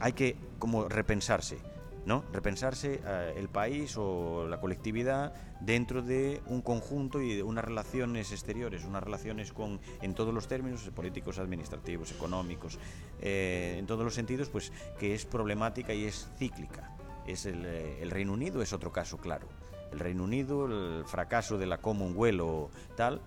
[0.00, 1.58] Hay que como repensarse,
[2.04, 2.24] ¿no?
[2.32, 8.32] Repensarse eh, el país o la colectividad dentro de un conjunto y de unas relaciones
[8.32, 12.78] exteriores, unas relaciones con, en todos los términos, políticos, administrativos, económicos,
[13.20, 16.90] eh, en todos los sentidos, pues que es problemática y es cíclica.
[17.26, 19.48] Es el, eh, el Reino Unido es otro caso claro.
[19.92, 23.20] El Reino Unido, el fracaso de la Commonwealth o tal,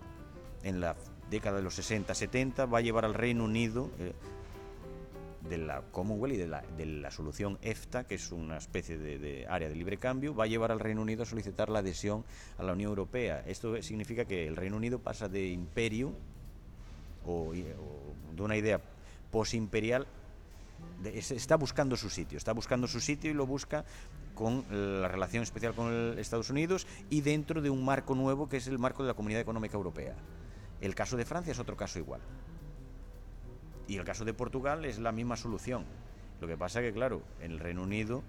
[0.63, 0.95] en la
[1.29, 4.13] década de los 60, 70, va a llevar al Reino Unido eh,
[5.47, 9.75] de la Commonwealth y de la, solución EFTA, que es una especie de, área de
[9.75, 12.25] libre cambio, va a llevar al Reino Unido a solicitar la adhesión
[12.57, 13.43] a la Unión Europea.
[13.47, 16.13] Esto significa que el Reino Unido pasa de imperio
[17.25, 18.81] o, de una idea
[19.31, 20.07] posimperial,
[21.03, 23.85] está buscando su sitio, está buscando su sitio y lo busca
[24.35, 28.67] con la relación especial con Estados Unidos y dentro de un marco nuevo que es
[28.67, 30.15] el marco de la Comunidad Económica Europea.
[30.81, 32.21] El caso de Francia es otro caso igual.
[33.87, 35.85] Y el caso de Portugal es la misma solución.
[36.41, 38.21] Lo que pasa que, claro, en el Reino Unido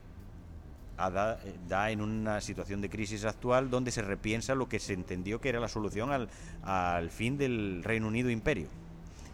[0.99, 5.41] eh, da en una situación de crisis actual donde se repiensa lo que se entendió
[5.41, 6.29] que era la solución al,
[6.63, 8.69] al fin del Reino Unido imperio.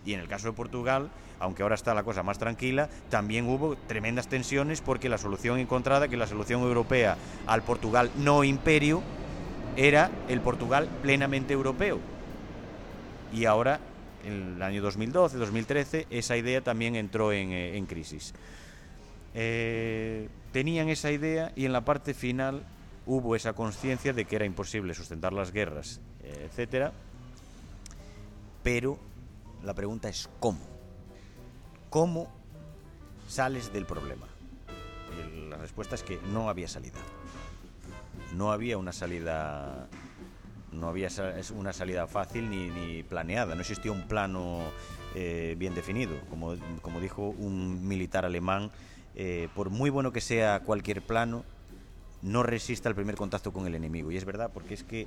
[0.04, 1.10] Y en el caso de Portugal,
[1.40, 6.08] aunque ahora está la cosa más tranquila, también hubo tremendas tensiones porque la solución encontrada,
[6.08, 9.02] que la solución europea al Portugal no imperio,
[9.76, 11.98] era el Portugal plenamente europeo.
[13.35, 13.80] Y ahora,
[14.24, 18.32] en el año 2012, 2013, esa idea también entró en, eh, en crisis.
[19.35, 22.64] Eh, tenían esa idea y en la parte final
[23.07, 26.93] hubo esa conciencia de que era imposible sustentar las guerras, eh, etcétera.
[28.62, 28.99] Pero
[29.64, 30.61] la pregunta es cómo.
[31.91, 32.28] ¿Cómo
[33.26, 34.26] sales del problema?
[35.37, 37.01] Y la respuesta es que no había salida.
[38.37, 39.89] No había una salida
[40.74, 41.08] no había
[41.54, 44.62] una salida fácil ni, ni planeada, no existía un plano
[45.14, 46.18] eh, bien definido.
[46.28, 48.70] Como, como dijo un militar alemán,
[49.14, 51.44] eh, por muy bueno que sea cualquier plano,
[52.22, 54.10] no resista el primer contacto con el enemigo.
[54.10, 55.06] Y es verdad, porque es que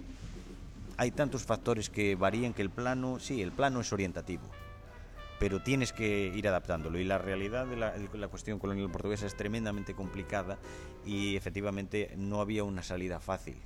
[0.95, 4.43] hay tantos factores que varían que el plano, sí, el plano es orientativo,
[5.39, 6.99] pero tienes que ir adaptándolo.
[6.99, 10.57] Y la realidad de la, de la cuestión colonial portuguesa es tremendamente complicada
[11.05, 13.57] y efectivamente no había una salida fácil.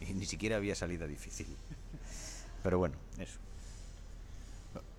[0.00, 1.46] Y ni siquiera había salida difícil.
[2.62, 3.38] Pero bueno, eso.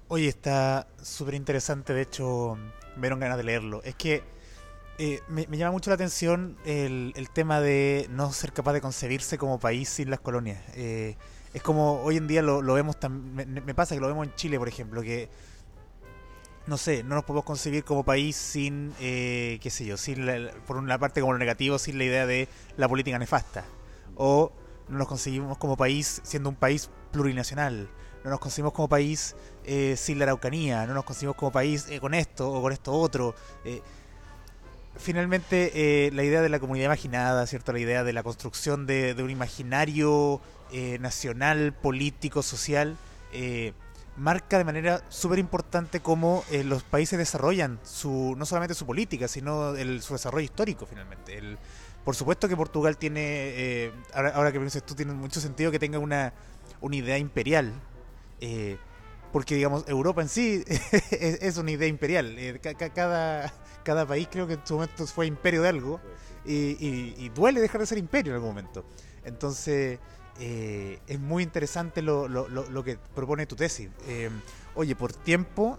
[0.07, 2.57] Oye, está súper interesante, de hecho,
[2.95, 3.83] me dieron ganas de leerlo.
[3.83, 4.23] Es que
[4.97, 9.59] eh, me, llama mucho la atención el, tema de no ser capaz de concebirse como
[9.59, 10.61] país sin las colonias.
[10.75, 11.15] Eh,
[11.53, 14.57] es como hoy en día lo, vemos, me, me pasa que lo vemos en Chile,
[14.57, 15.29] por ejemplo, que
[16.69, 20.27] no sé, no nos podemos concebir como país sin, eh, qué sé yo, sin
[20.67, 22.47] por una parte como lo negativo, sin la idea de
[22.77, 23.65] la política nefasta.
[24.15, 24.51] O
[24.89, 27.89] no nos concebimos como país siendo un país plurinacional.
[28.23, 30.85] No nos concebimos como país eh, sin la Araucanía.
[30.85, 33.33] No nos concebimos como país eh, con esto o con esto otro.
[33.63, 33.81] Eh,
[34.97, 35.71] finalmente,
[36.07, 37.71] eh, la idea de la comunidad imaginada, ¿cierto?
[37.71, 42.97] La idea de la construcción de, de un imaginario eh, nacional, político, social,
[43.31, 43.73] eh,
[44.17, 49.77] marca de manera súper importante cómo los países desarrollan su no solamente su política, sino
[49.77, 51.37] el, su desarrollo histórico, finalmente.
[52.03, 55.79] Por supuesto que Portugal tiene, eh, ahora, ahora que piensas tú, tiene mucho sentido que
[55.79, 56.33] tenga una,
[56.81, 57.73] una idea imperial.
[58.41, 58.77] eh,
[59.31, 62.35] porque, digamos, Europa en sí es, es una idea imperial.
[62.39, 65.99] eh, ca- ca- cada, cada país creo que en su momento fue imperio de algo.
[66.45, 68.85] Y, y- y duele dejar de ser imperio en algún momento.
[69.25, 69.99] Entonces,
[70.39, 73.89] es muy interesante lo, lo- lo- lo que propone tu tesis.
[74.73, 75.77] Oye, por tiempo,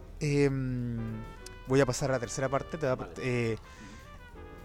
[1.66, 2.78] voy a pasar a la tercera parte.
[2.78, 2.96] te va-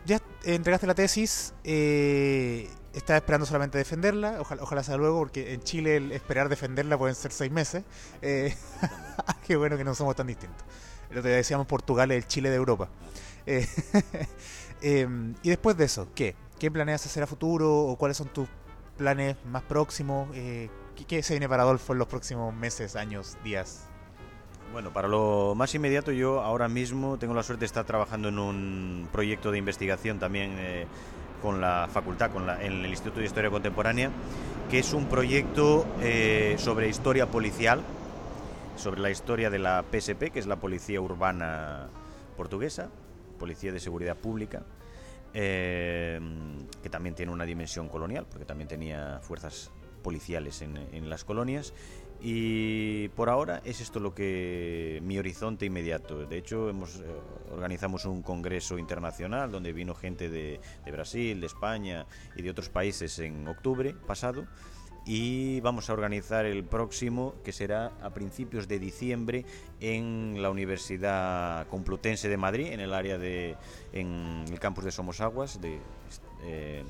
[0.06, 5.98] ya entregaste la tesis, eh, estás esperando solamente defenderla, ojalá, sea luego, porque en Chile
[5.98, 7.84] el esperar defenderla pueden ser seis meses.
[8.22, 8.56] Eh,
[9.48, 10.64] qué bueno que no somos tan distintos.
[11.10, 12.90] Otro día decíamos Portugal es el Chile de Europa.
[13.46, 13.68] Eh,
[14.82, 16.36] em, y después de eso, ¿qué?
[16.60, 17.86] ¿Qué planeas hacer a futuro?
[17.86, 18.48] ¿O cuáles son tus
[18.98, 20.30] planes más próximos?
[20.34, 23.88] Eh, ¿qué, qué se viene para Adolfo en los próximos meses, años, días?
[24.76, 28.38] Bueno, para lo más inmediato yo ahora mismo tengo la suerte de estar trabajando en
[28.38, 30.86] un proyecto de investigación también eh,
[31.42, 34.12] con la facultad, con la, en el Instituto de Historia Contemporánea,
[34.70, 37.80] que es un proyecto eh, sobre historia policial,
[38.76, 41.88] sobre la historia de la PSP, que es la Policía Urbana
[42.36, 42.90] Portuguesa,
[43.40, 44.64] Policía de Seguridad Pública,
[45.34, 46.20] eh,
[46.84, 49.72] que también tiene una dimensión colonial, porque también tenía fuerzas
[50.04, 51.74] policiales en, en las colonias.
[52.22, 56.26] Y por ahora es esto lo que mi horizonte inmediato.
[56.26, 57.04] De hecho, hemos, eh,
[57.52, 62.06] organizamos un congreso internacional donde vino gente de, de Brasil, de España
[62.36, 64.48] y de otros países en octubre pasado.
[65.08, 69.46] Y vamos a organizar el próximo, que será a principios de diciembre,
[69.80, 73.56] en la Universidad Complutense de Madrid, en el área de.
[73.94, 75.80] en el campus de Somosaguas, de
[76.44, 76.84] eh,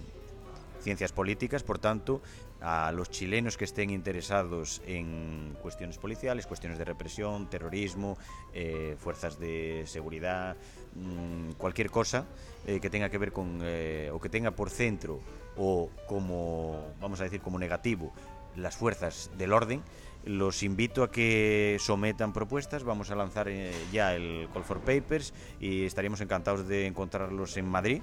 [0.80, 1.63] Ciencias Políticas.
[1.63, 2.21] Por tanto,
[2.62, 8.18] a los chilenos que estén interesados en cuestiones policiales, cuestiones de represión, terrorismo,
[8.53, 10.56] eh, fuerzas de seguridad,
[10.95, 12.26] mmm, cualquier cosa
[12.66, 15.20] eh, que tenga que ver con eh, o que tenga por centro
[15.58, 18.14] o como vamos a decir como negativo
[18.56, 19.84] las fuerzas del orden,
[20.24, 22.84] los invito a que sometan propuestas.
[22.84, 23.49] Vamos a lanzar
[23.91, 28.01] ya el Call for Papers y estaríamos encantados de encontrarlos en Madrid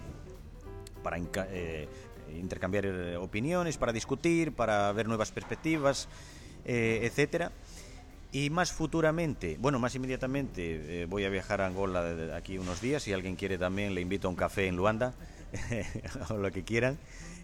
[1.03, 1.18] para
[1.50, 1.88] eh,
[2.39, 6.09] intercambiar opiniones, para discutir, para ver nuevas perspectivas,
[6.64, 7.53] eh, etcétera.
[8.35, 12.80] Y más futuramente, bueno, más inmediatamente, eh, voy a viajar a Angola de aquí unos
[12.80, 13.03] días.
[13.03, 15.12] Si alguien quiere también, le invito a un café en Luanda,
[16.30, 16.97] o lo que quieran,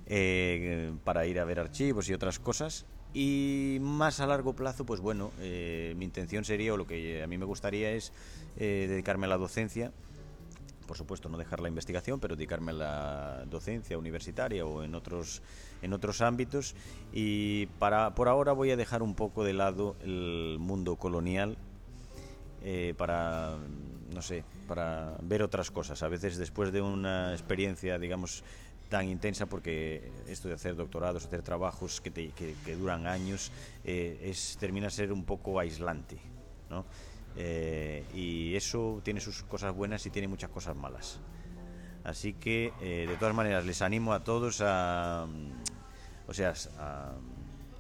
[0.06, 2.86] eh, para ir a ver archivos y otras cosas.
[3.12, 7.26] Y más a largo plazo, pues bueno, eh, mi intención sería, o lo que a
[7.26, 8.12] mí me gustaría es
[8.56, 9.92] dedicarme a la docencia
[10.88, 15.42] por supuesto, no dejar la investigación, pero dedicarme a la docencia universitaria o en otros,
[15.82, 16.74] en otros ámbitos.
[17.12, 21.58] Y para, por ahora voy a dejar un poco de lado el mundo colonial
[22.62, 23.58] eh, para,
[24.12, 26.02] no sé, para ver otras cosas.
[26.02, 28.42] A veces después de una experiencia, digamos,
[28.88, 33.52] tan intensa porque esto de hacer doctorados, hacer trabajos que, que, duran años,
[33.84, 36.16] eh, es, termina ser un poco aislante,
[36.70, 36.86] ¿no?
[37.40, 41.20] Eh, y eso tiene sus cosas buenas y tiene muchas cosas malas.
[42.02, 45.24] Así que, eh, de todas maneras, les animo a todos a,
[46.26, 47.12] o sea, a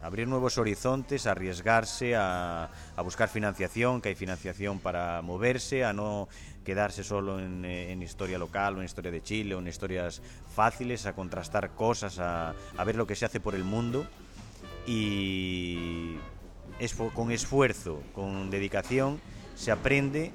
[0.00, 2.70] abrir nuevos horizontes, a arriesgarse, a,
[3.02, 6.28] buscar financiación, que hay financiación para moverse, a no
[6.64, 10.22] quedarse solo en, en, historia local o en historia de Chile o en historias
[10.54, 14.06] fáciles, a contrastar cosas, a, a ver lo que se hace por el mundo
[14.86, 16.16] y
[17.14, 19.20] con esfuerzo, con dedicación,
[19.58, 20.30] se aprende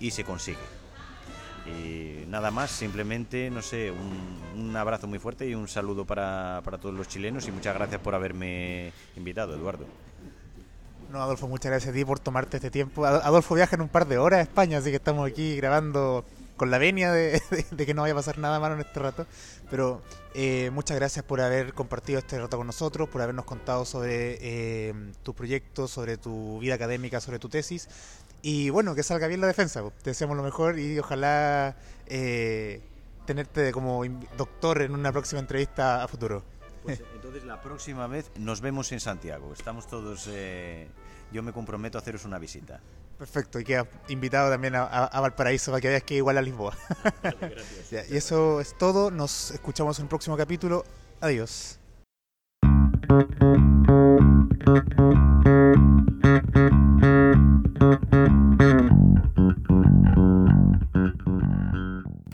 [0.00, 0.58] y se consigue.
[1.66, 6.78] Y nada más, simplemente, no sé, un, abrazo muy fuerte y un saludo para, para
[6.78, 9.86] todos los chilenos y muchas gracias por haberme invitado, Eduardo.
[11.10, 13.06] No, Adolfo, muchas gracias a ti por tomarte este tiempo.
[13.06, 16.24] Adolfo viaja en un par de horas a España, así que estamos aquí grabando
[16.56, 17.40] con la venia de,
[17.86, 19.26] que no vaya a pasar nada malo en este rato.
[19.70, 20.02] Pero
[20.34, 24.94] eh, muchas gracias por haber compartido este rato con nosotros, por habernos contado sobre eh,
[25.22, 27.88] tus proyectos, sobre tu vida académica, sobre tu tesis.
[28.42, 29.82] Y bueno, que salga bien la defensa.
[30.02, 31.76] Te deseamos lo mejor y ojalá
[32.06, 32.80] eh,
[33.26, 34.02] tenerte como
[34.36, 36.42] doctor en una próxima entrevista a futuro.
[36.82, 39.52] Pues entonces la próxima vez nos vemos en Santiago.
[39.52, 40.28] Estamos todos.
[40.30, 40.88] Eh,
[41.32, 42.80] yo me comprometo a haceros una visita.
[43.18, 46.76] Perfecto, y queda invitado también a, Valparaíso para que veas que igual a Lisboa.
[47.22, 48.08] gracias.
[48.10, 49.10] y eso es todo.
[49.10, 50.84] Nos escuchamos en el próximo capítulo.
[51.20, 51.80] Adiós.